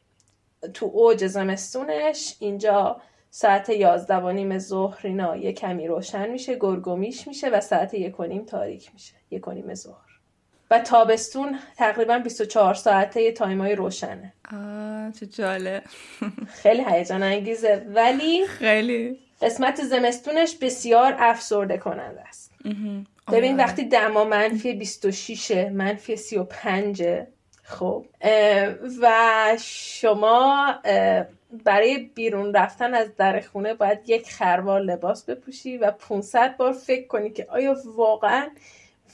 تو 0.74 0.86
اوج 0.86 1.26
زمستونش 1.26 2.36
اینجا 2.38 3.00
ساعت 3.30 3.68
یازده 3.68 4.16
و 4.16 4.30
نیم 4.30 4.58
ظهر 4.58 5.06
اینا 5.06 5.36
یه 5.36 5.52
کمی 5.52 5.86
روشن 5.86 6.30
میشه 6.30 6.56
گرگومیش 6.60 7.28
میشه 7.28 7.48
و 7.48 7.60
ساعت 7.60 7.94
یک 7.94 8.20
و 8.20 8.24
نیم 8.24 8.44
تاریک 8.44 8.90
میشه 8.94 9.14
یک 9.30 9.48
و 9.48 9.52
نیم 9.52 9.74
ظهر. 9.74 10.08
و 10.70 10.78
تابستون 10.78 11.58
تقریبا 11.76 12.18
24 12.18 12.74
ساعته 12.74 13.22
یه 13.22 13.32
تایمای 13.32 13.74
روشنه. 13.74 14.32
آه 14.52 15.12
چه 15.12 15.26
جاله 15.26 15.82
خیلی 16.62 16.84
هیجان 16.84 17.22
انگیزه. 17.22 17.86
ولی 17.94 18.46
خیلی. 18.46 19.18
قسمت 19.42 19.82
زمستونش 19.82 20.56
بسیار 20.56 21.14
افسرده 21.18 21.78
کننده 21.78 22.20
است. 22.20 22.47
ببین 23.32 23.56
وقتی 23.56 23.84
دما 23.84 24.24
منفی 24.24 24.74
26 24.74 25.50
منفی 25.72 26.16
35 26.16 27.02
خب. 27.62 28.06
و 29.02 29.12
شما 29.60 30.74
برای 31.64 31.98
بیرون 32.14 32.54
رفتن 32.54 32.94
از 32.94 33.16
در 33.16 33.40
خونه 33.40 33.74
باید 33.74 33.98
یک 34.06 34.30
خروار 34.30 34.80
لباس 34.80 35.24
بپوشی 35.24 35.78
و 35.78 35.90
500 35.90 36.56
بار 36.56 36.72
فکر 36.72 37.06
کنی 37.06 37.30
که 37.30 37.46
آیا 37.50 37.76
واقعا 37.96 38.48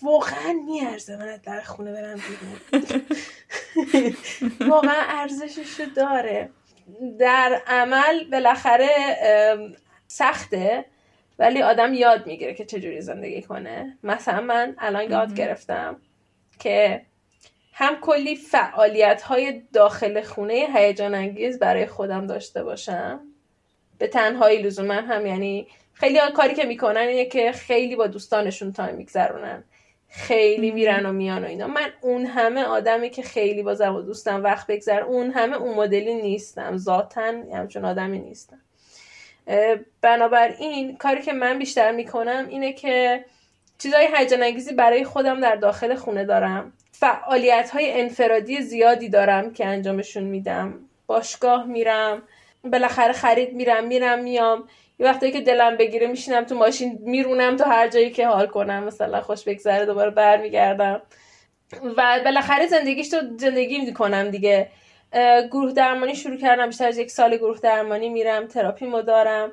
واقعا 0.03 0.53
میارزه 0.67 1.17
من 1.17 1.29
از 1.29 1.43
در 1.43 1.61
خونه 1.61 1.93
برم 1.93 2.21
بیرون؟ 2.73 4.17
واقعا 4.71 5.03
ارزشش 5.09 5.81
رو 5.81 5.87
داره. 5.97 6.51
در 7.19 7.61
عمل 7.67 8.31
بالاخره 8.33 8.89
سخته. 10.07 10.85
ولی 11.39 11.63
آدم 11.63 11.95
یاد 11.95 12.27
می‌گیره 12.27 12.55
که 12.55 12.65
چجوری 12.65 13.01
زندگی 13.01 13.43
کنه. 13.43 13.99
مثلا 14.03 14.41
من 14.41 14.75
الان 14.79 15.11
یاد 15.11 15.35
گرفتم 15.35 15.97
که 16.59 17.03
هم 17.73 18.01
کلی 18.01 18.37
فعالیت 18.37 19.23
های 19.23 19.63
داخل 19.73 20.23
خونه 20.23 20.67
هیجان 20.75 21.15
انگیز 21.15 21.59
برای 21.59 21.87
خودم 21.87 22.27
داشته 22.27 22.65
باشم. 22.65 23.21
به 23.99 24.07
تنهایی 24.07 24.63
لزوما 24.63 24.95
هم 24.95 25.27
یعنی 25.27 25.67
خیلی 25.93 26.19
کاری 26.35 26.55
که 26.55 26.65
می‌کنن 26.65 26.97
اینه 26.97 27.25
که 27.25 27.53
خیلی 27.53 27.97
با 27.97 28.07
دوستانشون 28.07 28.73
تایم 28.73 28.95
میگذرونن. 28.95 29.65
خیلی 30.09 30.71
میرن 30.71 31.07
و 31.07 31.13
میان 31.13 31.45
و 31.45 31.47
اینا. 31.47 31.67
من 31.67 31.91
اون 32.01 32.27
همه 32.27 32.65
آدمی 32.65 33.11
که 33.11 33.23
خیلی 33.23 33.63
با 33.63 33.95
و 33.95 34.03
دوستم 34.03 34.43
وقت 34.45 34.67
بگذر 34.67 35.01
اون 35.01 35.31
همه 35.31 35.57
اون 35.57 35.75
مدلی 35.75 36.15
نیستم. 36.15 36.77
ذاتا 36.77 37.33
همچون 37.55 37.85
آدمی 37.85 38.19
نیستم. 38.19 38.61
بنابراین 40.01 40.97
کاری 40.97 41.23
که 41.23 41.33
من 41.33 41.59
بیشتر 41.59 41.93
می‌کنم 41.93 42.47
اینه 42.49 42.73
که 42.73 43.25
چیزای 43.79 44.09
هیجان 44.17 44.43
انگیزی 44.43 44.75
برای 44.75 45.05
خودم 45.05 45.41
در 45.41 45.57
داخل 45.57 45.95
خونه 45.95 46.25
دارم. 46.25 46.73
فعالیت 46.93 47.71
های 47.71 48.01
انفرادی 48.01 48.63
زیادی 48.63 49.09
دارم 49.09 49.53
که 49.53 49.67
انجامشون 49.67 50.23
میدم. 50.23 50.75
باشگاه 51.07 51.67
میرم 51.67 52.23
بالاخره 52.65 53.13
خرید 53.13 53.53
میرم 53.53 53.85
میرم 53.85 54.19
میام 54.19 54.69
یه 54.99 55.07
وقتی 55.07 55.33
که 55.33 55.41
دلم 55.41 55.77
بگیره 55.77 56.07
میشینم 56.07 56.45
تو 56.45 56.55
ماشین 56.55 56.99
میرونم 57.01 57.57
تا 57.57 57.65
هر 57.65 57.89
جایی 57.89 58.11
که 58.11 58.27
حال 58.27 58.47
کنم. 58.47 58.85
مثلا 58.85 59.21
خوش 59.21 59.45
بگذره 59.45 59.87
دوباره 59.87 60.11
برمیگردم. 60.11 61.03
و 61.97 62.21
بالاخره 62.25 62.67
زندگیش 62.67 63.09
تو 63.09 63.17
زندگی 63.39 63.79
می‌کنم 63.79 64.31
دیگه. 64.31 64.69
گروه 65.51 65.73
درمانی 65.73 66.15
شروع 66.15 66.37
کردم 66.37 66.67
بیشتر 66.67 66.89
از 66.89 66.99
یک 66.99 67.11
سال 67.11 67.37
گروه 67.37 67.59
درمانی 67.61 68.09
میرم 68.09 68.47
تراپی 68.47 69.03
دارم 69.07 69.53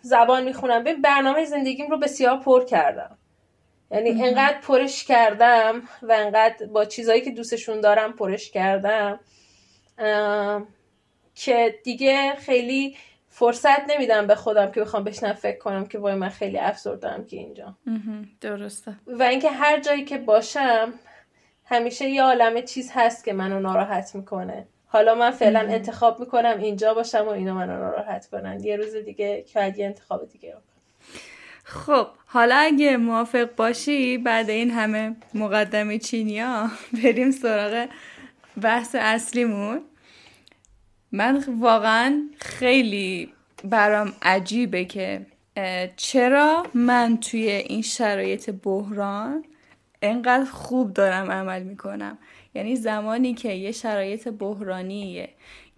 زبان 0.00 0.44
می‌خونم. 0.44 0.84
به 0.84 0.94
برنامه 0.94 1.44
زندگیم 1.44 1.90
رو 1.90 1.98
بسیار 1.98 2.40
پر 2.40 2.64
کردم. 2.64 3.18
یعنی 3.90 4.10
انقدر 4.24 4.60
پرش 4.60 5.04
کردم 5.04 5.82
و 6.02 6.12
انقدر 6.12 6.66
با 6.66 6.84
چیزهایی 6.84 7.20
که 7.20 7.30
دوستشون 7.30 7.80
دارم 7.80 8.12
پرش 8.12 8.50
کردم 8.50 9.20
که 11.34 11.74
دیگه 11.84 12.34
خیلی 12.34 12.96
فرصت 13.28 13.90
نمیدم 13.90 14.26
به 14.26 14.34
خودم 14.34 14.70
که 14.70 14.80
بخوام 14.80 15.04
بشنم 15.04 15.32
فکر 15.32 15.58
کنم 15.58 15.86
که 15.86 15.98
وای 15.98 16.14
من 16.14 16.28
خیلی 16.28 16.58
افسردم 16.58 17.24
که 17.24 17.36
اینجا. 17.36 17.76
درسته. 18.40 18.96
و 19.06 19.22
اینکه 19.22 19.50
هر 19.50 19.80
جایی 19.80 20.04
که 20.04 20.18
باشم 20.18 20.92
همیشه 21.70 22.08
یه 22.08 22.22
عالم 22.22 22.60
چیز 22.60 22.90
هست 22.94 23.24
که 23.24 23.32
منو 23.32 23.60
ناراحت 23.60 24.14
می‌کنه. 24.14 24.66
حالا 24.86 25.14
من 25.14 25.30
فعلا 25.30 25.60
انتخاب 25.60 26.20
می‌کنم 26.20 26.58
اینجا 26.58 26.94
باشم 26.94 27.24
و 27.24 27.28
اینا 27.28 27.54
منو 27.54 27.78
ناراحت 27.78 28.26
کنن. 28.26 28.64
یه 28.64 28.76
روز 28.76 28.96
دیگه 28.96 29.42
که 29.42 29.74
یه 29.76 29.86
انتخاب 29.86 30.28
دیگه 30.28 30.54
خب 31.64 32.06
حالا 32.26 32.56
اگه 32.56 32.96
موافق 32.96 33.54
باشی 33.56 34.18
بعد 34.18 34.50
این 34.50 34.70
همه 34.70 35.16
مقدمه 35.34 35.98
چینیا 35.98 36.70
بریم 37.02 37.30
سراغ 37.30 37.88
بحث 38.62 38.94
اصلیمون. 38.94 39.80
من 41.12 41.44
واقعا 41.60 42.22
خیلی 42.38 43.32
برام 43.64 44.12
عجیبه 44.22 44.84
که 44.84 45.26
چرا 45.96 46.66
من 46.74 47.18
توی 47.20 47.50
این 47.50 47.82
شرایط 47.82 48.50
بحران 48.50 49.44
انقدر 50.02 50.44
خوب 50.44 50.92
دارم 50.92 51.30
عمل 51.30 51.62
می‌کنم. 51.62 52.18
یعنی 52.54 52.76
زمانی 52.76 53.34
که 53.34 53.52
یه 53.52 53.72
شرایط 53.72 54.28
بحرانیه 54.28 55.28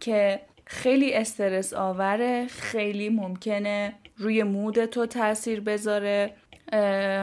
که 0.00 0.40
خیلی 0.66 1.14
استرس 1.14 1.74
آوره 1.74 2.46
خیلی 2.46 3.08
ممکنه 3.08 3.94
روی 4.16 4.42
مود 4.42 4.84
تو 4.84 5.06
تاثیر 5.06 5.60
بذاره. 5.60 6.34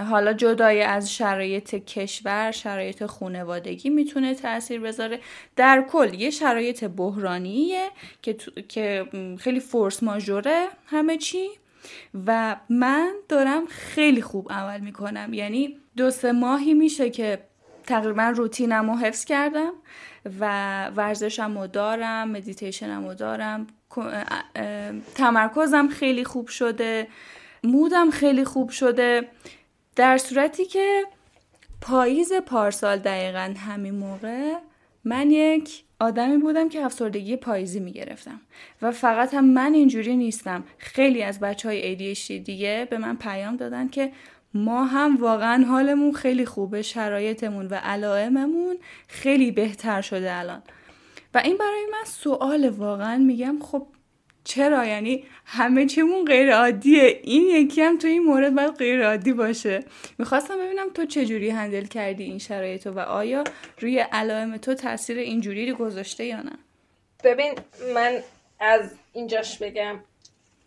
حالا 0.10 0.34
جدای 0.34 0.82
از 0.82 1.14
شرایط 1.14 1.76
کشور 1.76 2.52
شرایط 2.52 3.06
خونوادگی 3.06 3.90
می‌تونه 3.90 4.36
تاثیر 4.36 4.82
بذاره. 4.82 5.20
در 5.56 5.86
کل 5.90 6.14
یه 6.14 6.30
شرایط 6.30 6.84
بحرانیه 6.84 7.88
که, 8.22 8.36
که 8.70 9.06
خیلی 9.40 9.60
فورس 9.60 10.04
ماژوره 10.04 10.68
همه 10.86 11.18
چی. 11.18 11.50
و 12.28 12.56
من 12.70 13.14
دارم 13.30 13.66
خیلی 13.66 14.22
خوب 14.22 14.52
عمل 14.52 14.80
می‌کنم. 14.80 15.34
یعنی 15.34 15.78
دو 16.00 16.12
سه 16.12 16.32
ماهی 16.32 16.74
میشه 16.74 17.10
که 17.10 17.40
تقریبا 17.86 18.34
روتینم 18.36 18.92
رو 18.92 18.98
حفظ 18.98 19.26
کردم 19.26 19.72
و 20.40 20.86
ورزشم 20.90 21.58
رو 21.58 21.68
دارم. 21.68 22.32
مدیتیشنم 22.32 23.08
رو 23.08 23.14
دارم 23.14 23.68
تمرکزم 25.16 25.88
خیلی 25.88 26.24
خوب 26.24 26.48
شده 26.48 27.08
مودم 27.64 28.10
خیلی 28.10 28.44
خوب 28.46 28.70
شده 28.70 29.28
در 29.96 30.18
صورتی 30.18 30.66
که 30.66 31.04
پاییز 31.82 32.34
پارسال 32.34 32.98
دقیقا 32.98 33.54
همین 33.68 33.96
موقع 33.96 34.54
من 35.06 35.32
یک 35.32 35.84
آدمی 36.00 36.38
بودم 36.38 36.70
که 36.70 36.86
افسردگی 36.86 37.36
پاییزی 37.36 37.80
می‌گرفتم 37.80 38.42
و 38.82 38.92
فقط 38.92 39.34
هم 39.34 39.46
من 39.46 39.74
اینجوری 39.74 40.16
نیستم. 40.16 40.64
خیلی 40.78 41.24
از 41.24 41.40
بچه 41.40 41.70
های 41.70 42.16
ADHD 42.16 42.28
دیگه 42.28 42.88
به 42.90 42.98
من 42.98 43.16
پیام 43.16 43.56
دادن 43.56 43.88
که 43.88 44.12
ما 44.54 44.86
هم 44.86 45.16
واقعا 45.16 45.66
حالمون 45.66 46.12
خیلی 46.12 46.46
خوبه 46.46 46.82
شرایطمون 46.82 47.68
و 47.68 47.74
علائممون 47.74 48.78
خیلی 49.08 49.52
بهتر 49.52 50.02
شده 50.02 50.34
الان. 50.34 50.64
و 51.34 51.38
این 51.38 51.58
برای 51.58 51.86
من 51.92 52.06
سوال 52.06 52.70
واقعا 52.70 53.18
میگم 53.18 53.60
خب 53.62 53.88
چرا؟ 54.44 54.86
یعنی 54.86 55.24
همه 55.46 55.86
چیمون 55.86 56.26
غیر 56.26 56.56
عادیه 56.56 57.20
این 57.24 57.48
یکی 57.48 57.82
هم 57.82 57.98
تو 57.98 58.08
این 58.08 58.24
مورد 58.24 58.56
باید 58.56 58.76
غیر 58.76 59.08
عادی 59.08 59.34
باشه. 59.34 59.84
می‌خواستم 60.18 60.58
ببینم 60.58 60.90
تو 60.94 61.06
چجوری 61.06 61.50
هندل 61.50 61.86
کردی 61.86 62.24
این 62.24 62.40
شرایط 62.40 62.88
و 62.88 63.00
آیا 63.00 63.44
روی 63.80 64.00
علائم 64.00 64.58
تو 64.58 64.74
تاثیر 64.74 65.18
اینجوری 65.18 65.74
گذاشته 65.74 66.26
یا 66.26 66.42
نه؟ 66.42 66.52
ببین 67.24 67.54
من 67.96 68.20
از 68.60 68.92
اینجاش 69.14 69.58
بگم. 69.58 70.00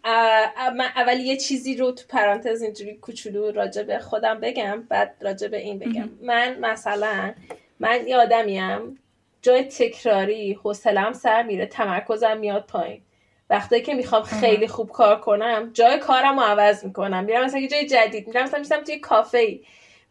من 0.04 0.88
اول 0.96 1.20
یه 1.20 1.36
چیزی 1.36 1.76
رو 1.76 1.92
تو 1.92 2.04
پرانتز 2.08 2.62
اینجوری 2.62 2.94
کوچولو 2.94 3.50
راجع 3.50 3.82
به 3.82 3.98
خودم 3.98 4.40
بگم 4.40 4.82
بعد 4.88 5.14
راجع 5.20 5.48
به 5.48 5.58
این 5.58 5.78
بگم. 5.78 6.08
من 6.22 6.58
مثلا 6.58 7.34
من 7.80 8.08
یه 8.08 8.16
آدمیم 8.16 8.98
جای 9.42 9.64
تکراری 9.64 10.52
حوصلم 10.52 11.12
سر 11.12 11.42
میره 11.42 11.66
تمرکزم 11.66 12.36
میاد 12.36 12.66
پایین. 12.66 13.02
وقتی 13.50 13.82
که 13.82 13.94
می‌خوام 13.94 14.22
خیلی 14.22 14.68
خوب 14.68 14.90
کار 14.90 15.20
کنم 15.20 15.70
جای 15.74 15.98
کارم 15.98 16.40
رو 16.40 16.46
عوض 16.46 16.84
می‌کنم. 16.84 17.24
میرم 17.24 17.44
مثلا 17.44 17.60
یه 17.60 17.68
جای 17.68 17.86
جدید 17.86 18.26
میرم 18.26 18.44
مثلا 18.44 18.58
میشم 18.58 18.84
توی 18.84 18.98
کافه 18.98 19.38
ای 19.38 19.60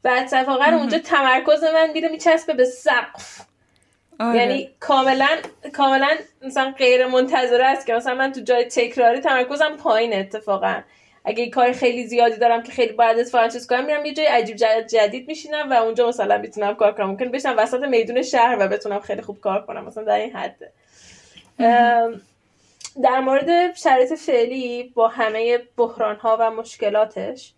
و 0.03 0.07
اتفاقا 0.07 0.63
اونجا 0.65 0.99
تمرکز 0.99 1.63
من 1.63 1.91
میره 1.93 2.09
میچسبه 2.09 2.53
به 2.53 2.65
سقف. 2.65 3.41
آره. 4.21 4.37
یعنی 4.37 4.69
کاملا 4.79 5.27
کاملا 5.73 6.09
مثلا 6.41 6.73
غیر 6.77 7.07
منتظره 7.07 7.65
است 7.65 7.85
که 7.87 7.93
مثلا 7.93 8.15
من 8.15 8.31
تو 8.31 8.41
جای 8.41 8.65
تکراری 8.65 9.19
تمرکزم 9.19 9.77
پایین 9.77 10.13
اتفاقا. 10.13 10.81
اگه 11.25 11.49
کار 11.49 11.71
خیلی 11.71 12.07
زیادی 12.07 12.37
دارم 12.37 12.63
که 12.63 12.71
خیلی 12.71 12.93
باید 12.93 13.51
چیز 13.53 13.67
کنم 13.67 13.85
میرم 13.85 14.05
یه 14.05 14.13
جای 14.13 14.25
عجیب 14.25 14.55
جدید 14.87 15.27
میشینم 15.27 15.69
و 15.69 15.73
اونجا 15.73 16.07
مثلا 16.07 16.37
می‌تونم 16.37 16.75
کار 16.75 16.91
کنم. 16.91 17.05
ممکن 17.05 17.31
بشم 17.31 17.55
وسط 17.57 17.83
میدون 17.83 18.21
شهر 18.21 18.57
و 18.59 18.67
بتونم 18.67 18.99
خیلی 18.99 19.21
خوب 19.21 19.39
کار 19.39 19.65
کنم. 19.65 19.85
مثلا 19.85 20.03
در 20.03 20.15
این 20.15 20.35
حده 20.35 20.71
در 23.03 23.19
مورد 23.19 23.75
شرایط 23.75 24.13
فعلی 24.13 24.91
با 24.95 25.07
همه 25.07 25.59
بحران 25.77 26.15
ها 26.15 26.37
و 26.39 26.51
مشکلاتش 26.51 27.53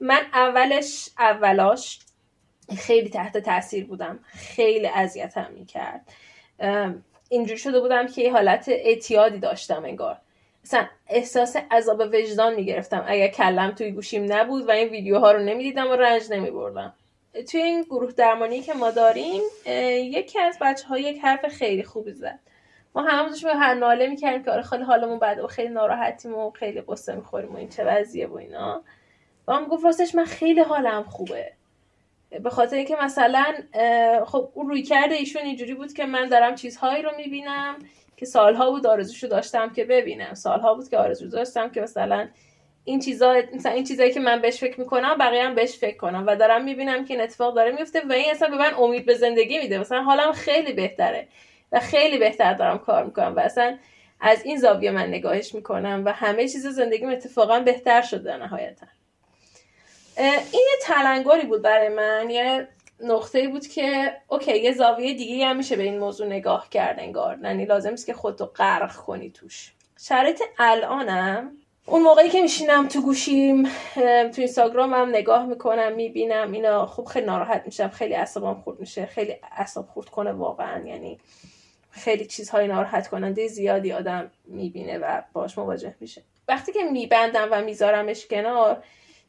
من 0.00 0.20
اولش 0.34 1.08
اولاش 1.18 1.98
خیلی 2.78 3.08
تحت 3.08 3.38
تاثیر 3.38 3.86
بودم. 3.86 4.18
خیلی 4.26 4.86
اذیتم 4.86 5.50
می‌کرد. 5.54 6.12
اینجوری 7.28 7.58
شده 7.58 7.80
بودم 7.80 8.06
که 8.06 8.22
یه 8.22 8.32
حالت 8.32 8.68
اعتیادی 8.68 9.38
داشتم 9.38 9.84
انگار. 9.84 10.18
مثلا 10.64 10.86
احساس 11.08 11.56
عذاب 11.70 12.00
وجدان 12.00 12.54
می‌گرفتم. 12.54 13.04
اگر 13.06 13.28
کلم 13.28 13.70
توی 13.70 13.90
گوشیم 13.90 14.32
نبود 14.32 14.68
و 14.68 14.70
این 14.70 14.88
ویدیوها 14.88 15.32
رو 15.32 15.38
نمی‌دیدم 15.38 15.90
و 15.90 15.92
رنج 15.92 16.22
نمیبردم. 16.30 16.94
توی 17.50 17.62
این 17.62 17.82
گروه 17.82 18.12
درمانی 18.12 18.60
که 18.60 18.74
ما 18.74 18.90
داریم 18.90 19.42
یکی 19.96 20.38
از 20.38 20.58
بچه 20.60 20.86
ها 20.86 20.98
یک 20.98 21.18
حرف 21.22 21.46
خیلی 21.48 21.82
خوبی 21.82 22.12
زد. 22.12 22.38
ما 22.94 23.02
همه 23.02 23.28
داشتیم 23.28 23.48
هر 23.48 23.74
ناله 23.74 24.06
می‌کردیم 24.06 24.44
که 24.44 24.50
آره 24.50 24.62
خیلی 24.62 24.82
حالمون 24.82 25.18
بد 25.18 25.38
و 25.38 25.46
خیلی 25.46 25.68
ناراحتیم 25.68 26.34
و 26.34 26.50
خیلی 26.50 26.80
قصه 26.80 27.14
می‌خوریم 27.14 27.54
و 27.54 27.56
این 27.56 27.68
چه 27.68 27.84
وضعیه 27.84 28.26
و 28.26 28.34
اینا. 28.34 28.82
و 29.48 29.52
هم 29.52 29.64
گفت 29.64 29.84
راستش 29.84 30.14
من 30.14 30.24
خیلی 30.24 30.60
حالم 30.60 31.02
خوبه. 31.02 31.52
به 32.40 32.50
خاطر 32.50 32.76
اینکه 32.76 32.96
مثلا 32.96 33.44
خب 34.24 34.48
اون 34.54 34.68
روی 34.68 34.82
کرده 34.82 35.14
ایشون 35.14 35.42
اینجوری 35.42 35.74
بود 35.74 35.92
که 35.92 36.06
من 36.06 36.28
دارم 36.28 36.54
چیزهایی 36.54 37.02
رو 37.02 37.10
می‌بینم 37.16 37.78
که 38.16 38.26
سالها 38.26 38.70
بود 38.70 38.86
آرزوشو 38.86 39.26
داشتم 39.26 39.72
که 39.72 39.84
ببینم. 39.84 40.34
سالها 40.34 40.74
بود 40.74 40.88
که 40.88 40.98
آرزو 40.98 41.28
داشتم 41.28 41.70
که 41.70 41.80
مثلا 41.80 42.28
این 42.84 43.00
چیزا 43.00 43.36
مثلا 43.54 43.72
این 43.72 43.84
چیزایی 43.84 44.12
که 44.12 44.20
من 44.20 44.40
بهش 44.40 44.58
فکر 44.58 44.80
می‌کنم 44.80 45.18
بقیه 45.18 45.44
هم 45.44 45.54
بهش 45.54 45.78
فکر 45.78 45.96
کنم 45.96 46.24
و 46.26 46.36
دارم 46.36 46.64
می‌بینم 46.64 47.04
که 47.04 47.14
این 47.14 47.22
اتفاق 47.22 47.54
داره 47.54 47.72
میفته 47.72 48.00
و 48.08 48.12
این 48.12 48.30
اصلا 48.30 48.48
به 48.48 48.56
من 48.56 48.74
امید 48.74 49.06
به 49.06 49.14
زندگی 49.14 49.58
میده. 49.58 49.78
مثلا 49.78 50.02
حالم 50.02 50.32
خیلی 50.32 50.72
بهتره 50.72 51.28
و 51.72 51.80
خیلی 51.80 52.18
بهتر 52.18 52.54
دارم 52.54 52.78
کار 52.78 53.04
می‌کنم 53.04 53.36
و 53.36 53.40
اصلا 53.40 53.78
از 54.20 54.44
این 54.44 54.56
زاویه 54.56 54.90
من 54.90 55.08
نگاهش 55.08 55.54
می‌کنم 55.54 56.02
و 56.06 56.12
همه 56.12 56.42
چیز 56.48 56.66
زندگیم 56.66 57.08
اتفاقا 57.08 57.60
بهتر 57.60 58.02
شده 58.02 58.36
نهایتا. 58.36 58.86
این 60.16 60.42
یه 60.52 60.78
تلنگری 60.82 61.46
بود 61.46 61.62
برای 61.62 61.88
من. 61.88 62.30
یه 62.30 62.68
نقطه 63.00 63.48
بود 63.48 63.66
که 63.66 64.12
اوکی 64.28 64.58
یه 64.58 64.72
زاویه 64.72 65.14
دیگه 65.14 65.46
هم 65.46 65.56
میشه 65.56 65.76
به 65.76 65.82
این 65.82 65.98
موضوع 65.98 66.26
نگاه 66.26 66.68
کرد 66.70 67.00
انگار. 67.00 67.38
یعنی 67.42 67.64
لازم 67.64 67.92
است 67.92 68.06
که 68.06 68.14
خودتو 68.14 68.46
غرق 68.46 68.96
کنی 68.96 69.30
توش. 69.30 69.72
شرایط 69.98 70.42
الانم 70.58 71.56
اون 71.86 72.02
موقعی 72.02 72.28
که 72.28 72.42
میشینم 72.42 72.88
تو 72.88 73.02
گوشیم 73.02 73.62
تو 73.94 74.32
اینستاگرام 74.36 74.94
هم 74.94 75.08
نگاه 75.08 75.46
می‌کنم 75.46 75.92
می‌بینم 75.92 76.52
اینا 76.52 76.86
خوب 76.86 77.06
خیلی 77.06 77.26
ناراحت 77.26 77.62
میشم. 77.66 77.88
خیلی 77.88 78.14
اعصابم 78.14 78.54
خورد 78.54 78.80
میشه. 78.80 79.06
خیلی 79.06 79.36
اعصاب 79.56 79.86
خورد 79.86 80.08
کنه 80.08 80.32
واقعا. 80.32 80.86
یعنی 80.86 81.18
خیلی 81.90 82.26
چیزهای 82.26 82.66
ناراحت 82.66 83.08
کننده 83.08 83.48
زیادی 83.48 83.92
آدم 83.92 84.30
می‌بینه 84.44 84.98
و 84.98 85.22
باش 85.32 85.58
مواجه 85.58 85.94
میشه. 86.00 86.22
وقتی 86.48 86.72
که 86.72 86.82
میبندم 86.82 87.48
و 87.50 87.62
میذارمش 87.62 88.26
کنار 88.26 88.84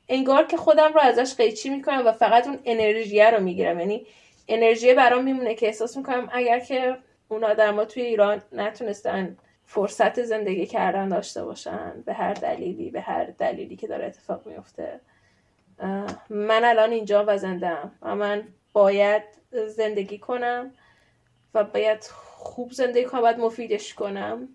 انگار 0.09 0.47
که 0.47 0.57
خودم 0.57 0.93
رو 0.93 0.99
ازش 0.99 1.35
قیچی 1.35 1.69
می‌کنم 1.69 2.07
و 2.07 2.11
فقط 2.11 2.47
اون 2.47 2.59
انرژیه 2.65 3.31
رو 3.31 3.43
می‌گیرم. 3.43 3.79
یعنی 3.79 4.05
انرژی 4.47 4.93
برام 4.93 5.23
میمونه 5.23 5.55
که 5.55 5.65
احساس 5.65 5.97
می‌کنم 5.97 6.29
اگر 6.31 6.59
که 6.59 6.97
اون 7.27 7.43
آدما 7.43 7.85
توی 7.85 8.03
ایران 8.03 8.41
نتونستن 8.51 9.37
فرصت 9.65 10.23
زندگی 10.23 10.65
کردن 10.65 11.09
داشته 11.09 11.45
باشن 11.45 12.03
به 12.05 12.13
هر 12.13 12.33
دلیلی 12.33 12.89
به 12.89 13.01
هر 13.01 13.25
دلیلی 13.25 13.75
که 13.75 13.87
داره 13.87 14.05
اتفاق 14.05 14.47
میفته 14.47 14.99
من 16.29 16.65
الان 16.65 16.91
اینجا 16.91 17.25
و 17.27 17.37
زندم 17.37 17.91
و 18.01 18.15
من 18.15 18.43
باید 18.73 19.23
زندگی 19.67 20.17
کنم 20.17 20.73
و 21.53 21.63
باید 21.63 22.03
خوب 22.37 22.71
زندگی 22.71 23.05
کنم 23.05 23.21
باید 23.21 23.39
مفیدش 23.39 23.93
کنم 23.93 24.47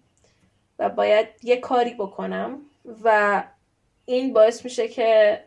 و 0.78 0.88
باید 0.88 1.28
یه 1.42 1.56
کاری 1.56 1.94
بکنم 1.94 2.61
و 3.04 3.42
این 4.09 4.33
باعث 4.33 4.64
میشه 4.64 4.88
که 4.88 5.40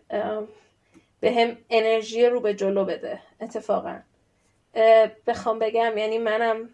به 1.20 1.32
هم 1.32 1.58
انرژی 1.70 2.26
رو 2.26 2.40
به 2.40 2.54
جلو 2.54 2.86
بده 2.86 3.20
اتفاقا. 3.42 4.00
بخوام 5.28 5.60
بگم 5.60 5.98
یعنی 5.98 6.18
منم 6.18 6.70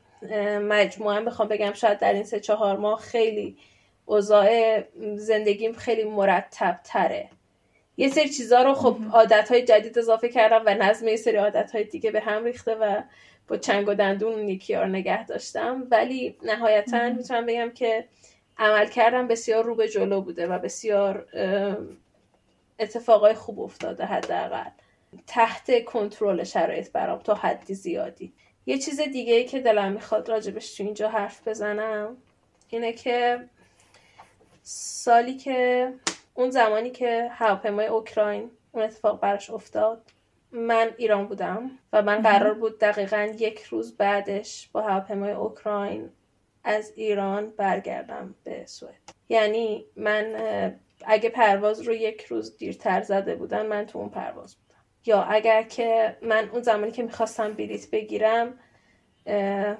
مجموعا 0.62 1.21
بخوام 1.21 1.47
بگم 1.47 1.73
شاید 1.73 2.00
در 2.00 2.13
این 2.13 2.23
سه 2.23 2.39
چهار 2.39 2.78
ماه 2.78 3.00
خیلی 3.00 3.58
اوضاع 4.06 4.82
زندگیم 5.15 5.73
خیلی 5.73 6.04
مرتب 6.04 6.80
تره 6.84 7.30
یه 7.97 8.10
سری 8.10 8.30
چیزا 8.30 8.62
رو 8.62 8.73
خب 8.73 8.97
عادت 9.13 9.52
های 9.52 9.63
جدید 9.65 10.00
اضافه 10.00 10.30
کردم 10.30 10.63
و 10.65 10.73
نظم 10.73 11.08
یه 11.08 11.15
سری 11.15 11.38
عادت 11.38 11.71
های 11.71 11.84
دیگه 11.84 12.12
به 12.12 12.19
هم 12.19 12.43
ریخته 12.43 12.76
و 12.76 13.02
با 13.47 13.58
چنگ 13.58 13.88
و 13.88 13.93
دندون 13.93 14.34
اون 14.34 14.50
یکی 14.50 14.76
رو 14.76 14.86
نگه 14.86 15.26
داشتم. 15.26 15.88
ولی 15.91 16.38
نهایتا 16.43 17.10
می‌تونم 17.10 17.45
بگم 17.45 17.71
که 17.71 18.06
عمل 18.60 18.88
کردم 18.88 19.28
بسیار 19.28 19.63
رو 19.63 19.76
به 19.76 19.89
جلو 19.89 20.22
بوده 20.22 20.48
و 20.48 20.60
بسیار 20.60 21.28
اتفاقای 22.80 23.34
خوب 23.34 23.60
افتاده 23.60 24.06
حداقل. 24.06 24.70
تحت 25.28 25.86
کنترل 25.86 26.43
شرایط 26.43 26.91
برام 26.91 27.20
تا 27.20 27.34
حدی 27.34 27.74
زیادی. 27.74 28.34
یه 28.65 28.78
چیز 28.78 29.02
دیگه 29.02 29.34
ای 29.34 29.46
که 29.46 29.60
دلم 29.60 29.91
می‌خواد 29.91 30.30
راجبش 30.30 30.78
تو 30.78 30.84
اینجا 30.84 31.10
حرف 31.10 31.48
بزنم 31.48 32.17
اینه 32.70 32.93
که 32.93 33.39
سالی 34.63 35.38
که 35.38 35.93
اون 36.34 36.50
زمانی 36.50 36.89
که 36.89 37.30
هواپیمای 37.32 37.88
اوکراین 37.88 38.52
اون 38.72 38.84
اتفاق 38.84 39.20
براش 39.20 39.50
افتاد 39.50 40.02
من 40.52 40.91
ایران 40.98 41.28
بودم 41.28 41.72
و 41.93 42.02
من 42.02 42.22
قرار 42.22 42.54
بود 42.54 42.80
دقیقا 42.80 43.34
یک 43.38 43.63
روز 43.63 43.98
بعدش 43.98 44.70
با 44.72 44.82
هواپیمای 44.82 45.32
اوکراین 45.32 46.10
از 46.67 46.93
ایران 46.95 47.49
برگردم 47.49 48.36
به 48.43 48.65
سوئد. 48.65 48.93
یعنی 49.30 49.86
من 49.95 50.36
اگه 51.06 51.30
پرواز 51.30 51.82
رو 51.82 51.93
یک 51.93 52.25
روز 52.25 52.58
دیرتر 52.58 53.01
زده 53.01 53.36
بودن 53.36 53.65
من 53.65 53.86
تو 53.86 53.99
اون 53.99 54.10
پرواز 54.10 54.56
بودم. 54.56 54.82
یا 55.06 55.21
اگر 55.21 55.63
که 55.63 56.17
من 56.21 56.49
اون 56.49 56.62
زمانی 56.62 56.91
که 56.91 57.03
می‌خواستم 57.03 57.53
بلیت 57.53 57.89
بگیرم 57.91 58.60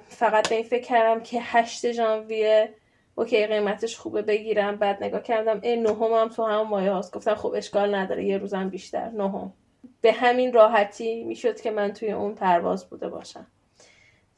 فقط 0.08 0.48
به 0.48 0.54
این 0.54 0.64
فکر 0.64 0.82
کردم 0.84 1.22
که 1.22 1.40
هشت 1.42 1.92
ژانویه 1.92 2.74
اوکی 3.14 3.46
قیمتش 3.46 3.96
خوبه 3.96 4.22
بگیرم. 4.22 4.76
بعد 4.76 5.04
نگاه 5.04 5.22
کردم 5.22 5.60
ای 5.62 5.76
نهم 5.76 6.12
هم 6.12 6.28
تو 6.28 6.44
همون 6.44 6.68
مایه 6.68 6.90
هاست. 6.90 7.14
گفتم 7.14 7.34
خب 7.34 7.52
اشکال 7.56 7.94
نداره 7.94 8.24
یه 8.24 8.38
روزم 8.38 8.68
بیشتر. 8.68 9.10
نهم. 9.10 9.52
به 10.00 10.12
همین 10.12 10.52
راحتی 10.52 11.24
می‌شد 11.24 11.60
که 11.60 11.70
من 11.70 11.92
توی 11.92 12.12
اون 12.12 12.34
پرواز 12.34 12.90
بوده 12.90 13.08
باشم. 13.08 13.46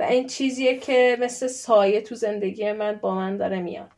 و 0.01 0.03
این 0.03 0.27
چیزیه 0.27 0.79
که 0.79 1.17
مثل 1.21 1.47
سایه 1.47 2.01
تو 2.01 2.15
زندگی 2.15 2.73
من 2.73 2.97
با 2.97 3.15
من 3.15 3.37
داره 3.37 3.59
میاد. 3.59 3.93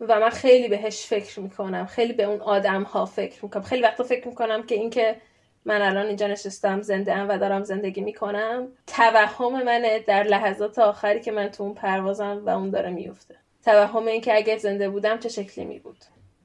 و 0.00 0.20
من 0.20 0.30
خیلی 0.30 0.68
بهش 0.68 1.06
فکر 1.06 1.40
می‌کنم 1.40 1.86
خیلی 1.86 2.12
به 2.12 2.22
اون 2.22 2.40
آدم 2.40 2.82
ها 2.82 3.06
فکر 3.06 3.44
می‌کنم. 3.44 3.62
خیلی 3.62 3.82
وقتا 3.82 4.04
فکر 4.04 4.28
می‌کنم 4.28 4.62
که 4.62 4.74
اینکه 4.74 5.16
من 5.64 5.82
الان 5.82 6.06
اینجا 6.06 6.26
نشستم 6.26 6.82
زنده 6.82 7.14
ام 7.14 7.28
و 7.28 7.38
دارم 7.38 7.64
زندگی 7.64 8.00
می‌کنم 8.00 8.68
توهم 8.86 9.62
منه 9.62 9.98
در 9.98 10.22
لحظات 10.22 10.78
آخری 10.78 11.20
که 11.20 11.32
من 11.32 11.48
تو 11.48 11.62
اون 11.62 11.74
پروازم 11.74 12.42
و 12.46 12.50
اون 12.50 12.70
داره 12.70 12.90
میفته 12.90 13.34
توهم 13.64 14.06
این 14.06 14.20
که 14.20 14.36
اگه 14.36 14.58
زنده 14.58 14.88
بودم 14.88 15.18
چه 15.18 15.28
شکلی 15.28 15.64
می 15.64 15.78
بود 15.78 15.98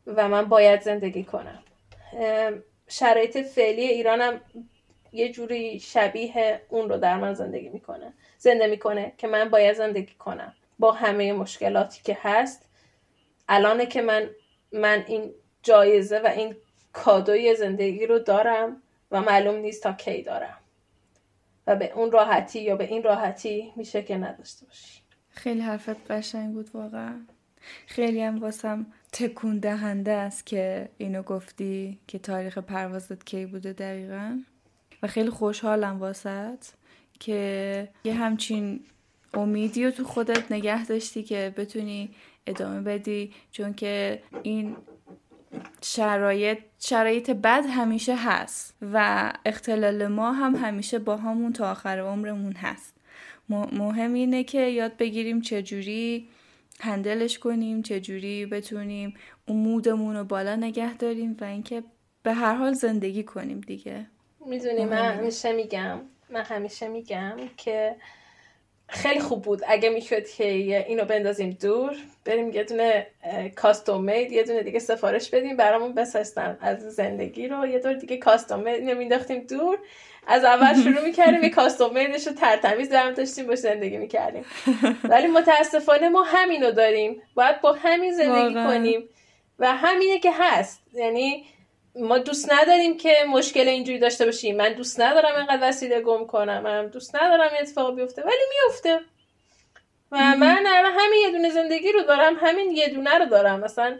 و 0.08 0.30
من 0.30 0.46
باید 0.46 0.82
زندگی 0.82 1.24
کنم. 1.24 1.64
شرایط 2.88 3.38
فعلی 3.38 3.82
ایرانم 3.82 4.42
یه 5.12 5.32
جوری 5.32 5.80
شبیه 5.80 6.62
اون 6.70 6.90
رو 6.90 6.98
در 6.98 7.18
من 7.18 7.34
زندگی 7.34 7.70
می‌کنه. 7.70 8.14
زنده 8.38 8.68
می‌کنه 8.68 9.14
که 9.18 9.28
من 9.28 9.50
باید 9.50 9.76
زندگی 9.76 10.14
کنم. 10.14 10.54
با 10.80 10.92
همه 10.92 11.34
مشکلاتی 11.34 12.02
که 12.04 12.18
هست 12.22 12.70
الانه 13.50 13.86
که 13.86 14.02
من 14.02 14.30
من 14.72 15.04
این 15.08 15.34
جایزه 15.64 16.20
و 16.20 16.28
این 16.28 16.56
کادوی 16.94 17.56
زندگی 17.56 18.06
رو 18.06 18.20
دارم 18.20 18.82
و 19.12 19.22
معلوم 19.22 19.56
نیست 19.56 19.84
تا 19.84 19.94
کی 19.94 20.22
دارم. 20.22 20.58
و 21.68 21.76
به 21.76 21.94
اون 21.96 22.12
راحتی 22.12 22.62
یا 22.62 22.76
به 22.76 22.84
این 22.84 23.04
راحتی 23.04 23.74
میشه 23.76 24.02
که 24.02 24.18
نداشته 24.18 24.66
باشی. 24.66 25.02
خیلی 25.30 25.62
حرفت 25.62 26.12
قشنگ 26.12 26.54
بود 26.54 26.70
واقعا. 26.74 27.26
خیلی 27.88 28.22
هم 28.22 28.40
واسم 28.40 28.86
تکون 29.12 29.60
دهنده 29.60 30.12
است 30.12 30.46
که 30.46 30.90
اینو 30.98 31.22
گفتی 31.22 32.00
که 32.08 32.20
تاریخ 32.20 32.58
پروازت 32.58 33.26
کی 33.26 33.46
بوده 33.46 33.74
دقیقا. 33.74 34.40
و 35.04 35.08
خیلی 35.08 35.30
خوشحالم 35.30 36.00
واسط. 36.00 36.66
که 37.20 37.90
یه 38.04 38.14
همچین 38.14 38.80
امیدی 39.34 39.86
رو 39.86 39.92
تو 39.92 40.04
خودت 40.04 40.52
نگه 40.52 40.86
داشتی 40.86 41.24
که 41.24 41.54
بتونی 41.58 42.10
ادامه 42.48 42.82
بدی 42.82 43.34
چون 43.52 43.74
که 43.74 44.24
این 44.44 44.76
شرایط 45.82 46.58
شرایط 46.80 47.30
بد 47.30 47.66
همیشه 47.70 48.16
هست 48.16 48.76
و 48.94 49.34
اختلال 49.46 50.08
ما 50.08 50.32
هم 50.32 50.56
همیشه 50.56 51.00
با 51.00 51.18
همون 51.18 51.54
تا 51.54 51.72
آخر 51.72 52.00
عمرمون 52.00 52.54
هست. 52.54 52.94
مهم 53.50 54.14
اینه 54.14 54.44
که 54.44 54.62
یاد 54.62 54.98
بگیریم 54.98 55.42
چجوری 55.42 56.28
هندلش 56.80 57.40
کنیم 57.40 57.82
چجوری 57.82 58.46
بتونیم 58.46 59.14
اون 59.48 59.58
مودمون 59.58 60.16
رو 60.16 60.24
بالا 60.24 60.56
نگه 60.56 60.98
داریم 60.98 61.38
و 61.42 61.44
اینکه 61.44 61.84
به 62.24 62.34
هر 62.34 62.56
حال 62.56 62.74
زندگی 62.74 63.24
کنیم 63.24 63.62
دیگه. 63.62 64.08
می‌دونی 64.46 64.86
من 64.86 64.98
همیشه 64.98 65.52
میگم 65.52 66.00
من 66.30 66.42
همیشه 66.42 66.88
میگم 66.88 67.38
که 67.58 67.96
خیلی 68.90 69.20
خوب 69.20 69.42
بود. 69.42 69.62
اگه 69.68 69.90
می‌شد 69.90 70.28
که 70.28 70.48
اینو 70.88 71.06
بندازیم 71.06 71.58
دور 71.62 71.96
بریم 72.26 72.52
یه 72.52 72.64
دونه 72.64 73.08
کاستوم 73.56 74.04
مید 74.04 74.32
یه 74.32 74.44
دونه 74.44 74.64
دیگه 74.64 74.80
سفارش 74.80 75.30
بدیم 75.30 75.58
برامون 75.58 75.94
بسازن 75.94 76.58
از 76.62 76.80
زندگی 76.80 77.48
رو 77.48 77.68
یه 77.68 77.80
دور 77.80 77.94
دیگه 77.94 78.18
کاستوم 78.18 78.60
مید 78.60 78.76
اینو 78.76 78.96
مینداختیم 78.96 79.40
دور. 79.40 79.80
از 80.28 80.44
اول 80.44 80.74
شروع 80.84 81.04
می‌کردیم 81.04 81.44
یه 81.44 81.50
کاستوم 81.50 81.94
میدش 81.94 82.28
رو 82.28 82.34
ترتمیز 82.34 82.90
درم 82.90 83.14
داشتیم 83.14 83.48
باش 83.48 83.60
زندگی 83.60 83.98
می‌کردیم. 83.98 84.46
ولی 85.04 85.28
متاسفانه 85.28 86.10
ما 86.10 86.24
همینو 86.24 86.72
داریم. 86.72 87.22
باید 87.36 87.62
با 87.62 87.74
همین 87.74 88.14
زندگی 88.14 88.54
کنیم. 88.54 89.10
و 89.60 89.76
همینه 89.76 90.20
که 90.20 90.32
هست. 90.40 90.82
یعنی 90.94 91.46
ما 92.00 92.18
دوست 92.18 92.52
نداریم 92.52 92.98
که 92.98 93.14
مشکل 93.30 93.68
اینجوری 93.68 94.00
داشته 94.00 94.26
باشیم. 94.26 94.58
من 94.58 94.74
دوست 94.74 95.00
ندارم 95.00 95.36
اینقدر 95.36 95.70
وسیله 95.70 96.02
گم 96.02 96.28
کنم. 96.28 96.64
من 96.64 96.88
دوست 96.88 97.16
ندارم 97.16 97.54
این 97.54 97.62
اتفاق 97.62 97.96
بیفته 97.96 98.24
ولی 98.24 98.44
میفته. 98.50 99.00
و 100.12 100.18
من 100.18 100.64
الان 100.68 100.92
همین 100.98 101.20
یه 101.22 101.32
دونه 101.32 101.50
زندگی 101.50 101.92
رو 101.92 102.02
دارم 102.02 102.38
همین 102.42 102.72
یه 102.72 102.90
دونه 102.90 103.18
رو 103.18 103.26
دارم. 103.26 103.60
مثلا 103.60 103.98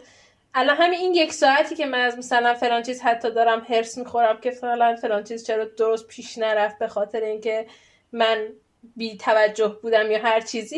الان 0.54 0.76
همین 0.76 1.00
این 1.00 1.14
یک 1.14 1.32
ساعتی 1.32 1.74
که 1.74 1.86
من 1.86 1.98
از 1.98 2.18
مثلا 2.18 2.54
فلان 2.54 2.82
چیز 2.82 3.02
حتی 3.02 3.30
دارم 3.30 3.66
هرس 3.68 3.98
می‌خورم 3.98 4.40
که 4.40 4.50
فلان 4.50 4.96
فلان 4.96 5.24
چیز 5.24 5.46
چرا 5.46 5.64
درست 5.64 6.06
پیش 6.06 6.38
نرفت 6.38 6.78
به 6.78 6.88
خاطر 6.88 7.20
اینکه 7.20 7.66
من 8.12 8.48
بی 8.96 9.16
توجه 9.16 9.76
بودم 9.82 10.10
یا 10.10 10.18
هر 10.18 10.40
چیزی 10.40 10.76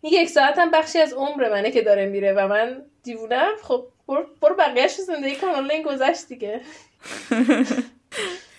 این 0.00 0.12
یک 0.12 0.28
ساعت 0.28 0.58
هم 0.58 0.70
بخشی 0.70 0.98
از 0.98 1.12
عمر 1.12 1.48
منه 1.48 1.70
که 1.70 1.82
داره 1.82 2.06
میره. 2.06 2.32
و 2.32 2.48
من 2.48 2.82
دیوونم 3.02 3.52
خب 3.62 3.86
برو, 4.08 4.54
بقیهش 4.58 4.94
زندگی 5.00 5.36
کن 5.36 5.70
این 5.70 5.82
گذشت 5.82 6.28
دیگه 6.28 6.60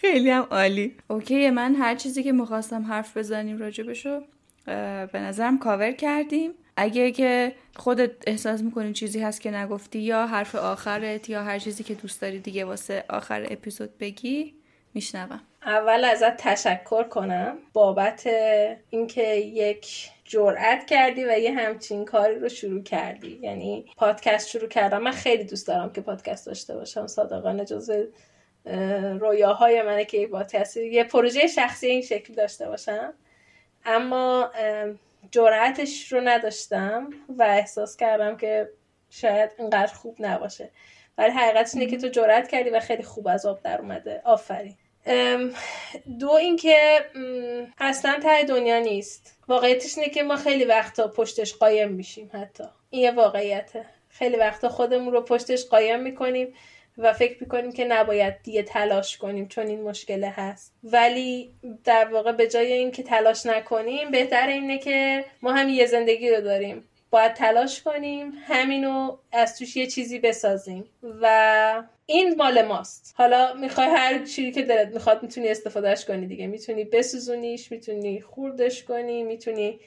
خیلی 0.01 0.29
هم 0.29 0.47
عالی. 0.51 0.95
اوکی 1.09 1.49
من 1.49 1.75
هر 1.75 1.95
چیزی 1.95 2.23
که 2.23 2.31
می‌خواستم 2.31 2.83
حرف 2.83 3.17
بزنیم 3.17 3.57
راجبشو 3.57 4.21
به 5.11 5.19
نظرم 5.19 5.59
کاور 5.59 5.91
کردیم. 5.91 6.51
اگه 6.77 7.11
که 7.11 7.55
خودت 7.75 8.11
احساس 8.27 8.61
می‌کنی 8.61 8.93
چیزی 8.93 9.19
هست 9.19 9.41
که 9.41 9.51
نگفتی 9.51 9.99
یا 9.99 10.27
حرف 10.27 10.55
آخرت 10.55 11.29
یا 11.29 11.43
هر 11.43 11.59
چیزی 11.59 11.83
که 11.83 11.93
دوست 11.93 12.21
داری 12.21 12.39
دیگه 12.39 12.65
واسه 12.65 13.03
آخر 13.09 13.47
اپیزود 13.51 13.97
بگی 13.97 14.53
میشنوم. 14.93 15.41
اول 15.65 16.03
ازت 16.03 16.37
تشکر 16.37 17.03
کنم 17.03 17.57
بابت 17.73 18.27
اینکه 18.89 19.35
یک 19.35 20.09
جرأت 20.27 20.85
کردی 20.85 21.25
و 21.25 21.39
یه 21.39 21.53
همچین 21.53 22.05
کاری 22.05 22.39
رو 22.39 22.49
شروع 22.49 22.83
کردی. 22.83 23.39
یعنی 23.41 23.85
پادکست 23.97 24.49
شروع 24.49 24.67
کردم. 24.67 25.01
من 25.01 25.11
خیلی 25.11 25.43
دوست 25.43 25.67
دارم 25.67 25.93
که 25.93 26.01
پادکست 26.01 26.45
داشته 26.45 26.75
باشم. 26.75 27.07
صادقانه 27.07 27.65
جزء 27.65 28.03
رویاهای 29.19 29.81
منه 29.81 30.05
که 30.05 30.27
پادکست 30.27 30.77
یه 30.77 31.03
پروژه 31.03 31.47
شخصی 31.47 31.87
این 31.87 32.01
شکل 32.01 32.33
داشته 32.33 32.67
باشم. 32.67 33.13
اما 33.85 34.51
جرأتش 35.31 36.11
رو 36.11 36.21
نداشتم 36.21 37.09
و 37.29 37.43
احساس 37.43 37.97
کردم 37.97 38.37
که 38.37 38.69
شاید 39.09 39.51
اینقدر 39.57 39.93
خوب 39.93 40.15
نباشه. 40.19 40.69
ولی 41.17 41.31
حقیقتش 41.31 41.75
اینه 41.75 41.91
که 41.91 41.97
تو 41.97 42.07
جرأت 42.07 42.47
کردی 42.47 42.69
و 42.69 42.79
خیلی 42.79 43.03
خوب 43.03 43.27
از 43.27 43.45
آب 43.45 43.61
در 43.63 43.81
اومده. 43.81 44.21
آفرین. 44.25 44.75
دو 46.19 46.31
اینکه 46.31 46.99
اصلا 47.77 48.19
ته 48.23 48.43
دنیا 48.43 48.79
نیست. 48.79 49.37
واقعیتش 49.47 49.97
اینه 49.97 50.09
که 50.09 50.23
ما 50.23 50.35
خیلی 50.35 50.65
وقتا 50.65 51.07
پشتش 51.07 51.53
قایم 51.53 51.91
میشیم 51.91 52.31
حتی. 52.33 52.63
این 52.89 53.01
یه 53.01 53.11
واقعیته. 53.11 53.85
خیلی 54.09 54.35
وقتا 54.35 54.69
خودمون 54.69 55.13
رو 55.13 55.21
پشتش 55.21 55.65
قایم 55.65 55.99
می‌کنیم 55.99 56.53
و 56.97 57.13
فکر 57.13 57.37
می‌کنیم 57.41 57.71
که 57.71 57.85
نباید 57.85 58.41
دیگه 58.43 58.63
تلاش 58.63 59.17
کنیم 59.17 59.47
چون 59.47 59.67
این 59.67 59.81
مشکله 59.81 60.29
هست. 60.29 60.73
ولی 60.83 61.51
در 61.83 62.05
واقع 62.05 62.31
به 62.31 62.47
جای 62.47 62.73
اینکه 62.73 63.03
تلاش 63.03 63.45
نکنیم 63.45 64.11
بهتر 64.11 64.47
اینه 64.47 64.77
که 64.77 65.25
ما 65.41 65.51
هم 65.53 65.69
یه 65.69 65.85
زندگی 65.85 66.29
رو 66.29 66.41
داریم. 66.41 66.89
باید 67.09 67.33
تلاش 67.33 67.81
کنیم 67.81 68.33
همینو 68.47 69.17
از 69.31 69.59
توش 69.59 69.77
یه 69.77 69.87
چیزی 69.87 70.19
بسازیم. 70.19 70.89
و 71.21 71.83
این 72.05 72.35
مال 72.35 72.61
ماست. 72.61 73.13
حالا 73.17 73.53
می‌خوای 73.53 73.87
هر 73.87 74.25
چیزی 74.25 74.51
که 74.51 74.61
دلت 74.61 74.87
می‌خواد 74.87 75.23
می‌تونی 75.23 75.49
استفادهش 75.49 76.05
کنی 76.05 76.27
دیگه. 76.27 76.47
می‌تونی 76.47 76.83
بسوزونیش 76.83 77.71
می‌تونی 77.71 78.21
خوردش 78.21 78.83
کنی 78.83 79.23
می‌تونی 79.23 79.79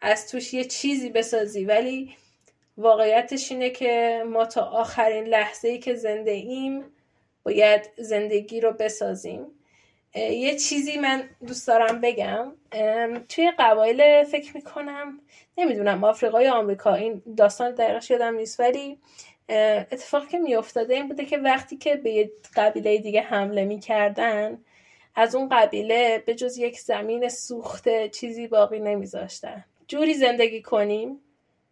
از 0.00 0.30
توش 0.30 0.54
یه 0.54 0.64
چیزی 0.64 1.10
بسازی. 1.10 1.64
ولی 1.64 2.16
واقعیتش 2.76 3.52
اینه 3.52 3.70
که 3.70 4.22
ما 4.26 4.46
تا 4.46 4.62
آخرین 4.62 5.24
لحظه 5.24 5.68
ای 5.68 5.78
که 5.78 5.94
زنده 5.94 6.30
ایم 6.30 6.84
باید 7.42 7.90
زندگی 7.96 8.60
رو 8.60 8.72
بسازیم. 8.72 9.46
یه 10.14 10.58
چیزی 10.58 10.96
من 10.96 11.28
دوست 11.46 11.66
دارم 11.66 12.00
بگم. 12.00 12.52
توی 13.28 13.52
قبایل 13.58 14.24
فکر 14.24 14.56
می‌کنم 14.56 15.20
نمی‌دونم 15.58 16.04
آفریقا 16.04 16.42
یا 16.42 16.54
آمریکا 16.54 16.94
این 16.94 17.22
داستان 17.36 17.74
دقیقش 17.74 18.10
یادم 18.10 18.34
نیست 18.34 18.60
ولی 18.60 18.98
اتفاقی 19.92 20.26
که 20.26 20.38
میافتاده 20.38 20.94
این 20.94 21.08
بوده 21.08 21.24
که 21.24 21.38
وقتی 21.38 21.76
که 21.76 21.96
به 21.96 22.10
یه 22.10 22.30
قبیله 22.56 22.98
دیگه 22.98 23.20
حمله 23.20 23.64
می‌کردن 23.64 24.58
از 25.14 25.34
اون 25.34 25.48
قبیله 25.48 26.22
به 26.26 26.34
جز 26.34 26.58
یک 26.58 26.80
زمین 26.80 27.28
سوخته 27.28 28.08
چیزی 28.08 28.48
باقی 28.48 28.80
نمیذاشتن. 28.80 29.64
جوری 29.88 30.14
زندگی 30.14 30.62
کنیم 30.62 31.20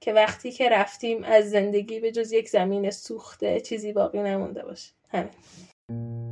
که 0.00 0.12
وقتی 0.12 0.52
که 0.52 0.68
رفتیم 0.68 1.24
از 1.24 1.50
زندگی 1.50 2.00
به 2.00 2.12
جز 2.12 2.32
یک 2.32 2.48
زمین 2.48 2.90
سوخته 2.90 3.60
چیزی 3.60 3.92
باقی 3.92 4.18
نمونده 4.18 4.62
باشه. 4.62 4.90
همین. 5.08 6.31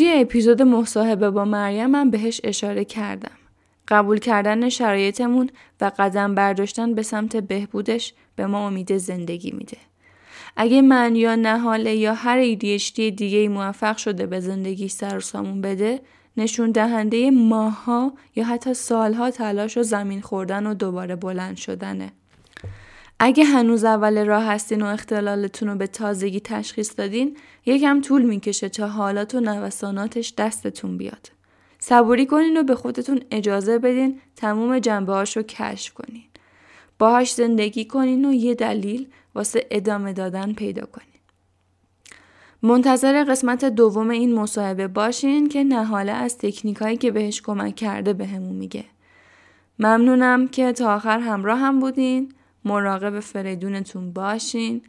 توی 0.00 0.12
اپیزود 0.20 0.62
مصاحبه 0.62 1.30
با 1.30 1.44
مریم 1.44 1.86
من 1.86 2.10
بهش 2.10 2.40
اشاره 2.44 2.84
کردم. 2.84 3.30
قبول 3.88 4.18
کردن 4.18 4.68
شرایطمون 4.68 5.50
و 5.80 5.92
قدم 5.98 6.34
برداشتن 6.34 6.94
به 6.94 7.02
سمت 7.02 7.36
بهبودش 7.36 8.14
به 8.36 8.46
ما 8.46 8.66
امید 8.66 8.96
زندگی 8.96 9.50
میده. 9.50 9.76
اگه 10.56 10.82
من 10.82 11.16
یا 11.16 11.34
نهاله 11.34 11.94
یا 11.94 12.14
هر 12.14 12.54
ADHD 12.54 12.96
دیگه 12.96 13.48
موفق 13.48 13.96
شده 13.96 14.26
به 14.26 14.40
زندگی 14.40 14.88
سر 14.88 15.16
و 15.16 15.20
سامون 15.20 15.60
بده 15.60 16.00
نشون 16.36 16.70
دهنده 16.70 17.30
ماها 17.30 18.12
یا 18.36 18.44
حتی 18.44 18.74
سالها 18.74 19.30
تلاش 19.30 19.76
و 19.76 19.82
زمین 19.82 20.20
خوردن 20.20 20.66
و 20.66 20.74
دوباره 20.74 21.16
بلند 21.16 21.56
شدنه. 21.56 22.12
اگه 23.22 23.44
هنوز 23.44 23.84
اول 23.84 24.26
راه 24.26 24.44
هستین 24.44 24.82
و 24.82 24.86
اختلالتون 24.86 25.68
رو 25.68 25.74
به 25.74 25.86
تازگی 25.86 26.40
تشخیص 26.40 26.98
دادین 26.98 27.36
یکم 27.66 28.00
طول 28.00 28.22
می‌کشه 28.22 28.68
تا 28.68 28.88
حالات 28.88 29.34
و 29.34 29.40
نوساناتش 29.40 30.34
دستتون 30.38 30.98
بیاد. 30.98 31.30
صبوری 31.78 32.26
کنین 32.26 32.56
و 32.56 32.62
به 32.62 32.74
خودتون 32.74 33.20
اجازه 33.30 33.78
بدین 33.78 34.20
تموم 34.36 34.78
جنبه 34.78 35.22
رو 35.22 35.42
کشف 35.42 35.94
کنین. 35.94 36.22
باهاش 36.98 37.34
زندگی 37.34 37.84
کنین 37.84 38.24
و 38.24 38.32
یه 38.32 38.54
دلیل 38.54 39.08
واسه 39.34 39.66
ادامه 39.70 40.12
دادن 40.12 40.52
پیدا 40.52 40.86
کنین. 40.86 41.06
منتظر 42.62 43.24
قسمت 43.24 43.64
دوم 43.64 44.10
این 44.10 44.34
مصاحبه 44.34 44.88
باشین 44.88 45.48
که 45.48 45.64
نهاله 45.64 46.12
از 46.12 46.38
تکنیکایی 46.38 46.96
که 46.96 47.10
بهش 47.10 47.42
کمک 47.42 47.76
کرده 47.76 48.12
بهمون 48.12 48.48
به 48.48 48.54
میگه. 48.54 48.84
ممنونم 49.78 50.48
که 50.48 50.72
تا 50.72 50.94
آخر 50.94 51.18
همراه 51.18 51.58
هم 51.58 51.80
بودین. 51.80 52.32
مراقب 52.64 53.20
فریدونتون 53.20 54.12
باشین. 54.12 54.82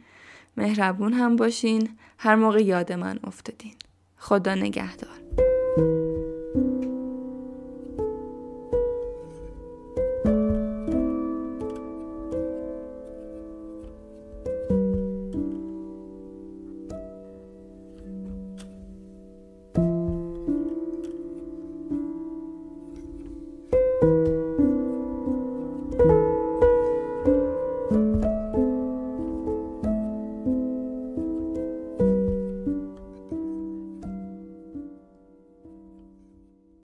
مهربون 0.56 1.12
هم 1.12 1.36
باشین. 1.36 1.98
هر 2.18 2.34
موقع 2.34 2.62
یاد 2.62 2.92
من 2.92 3.18
افتادین. 3.24 3.74
خدا 4.18 4.54
نگهدار. 4.54 5.21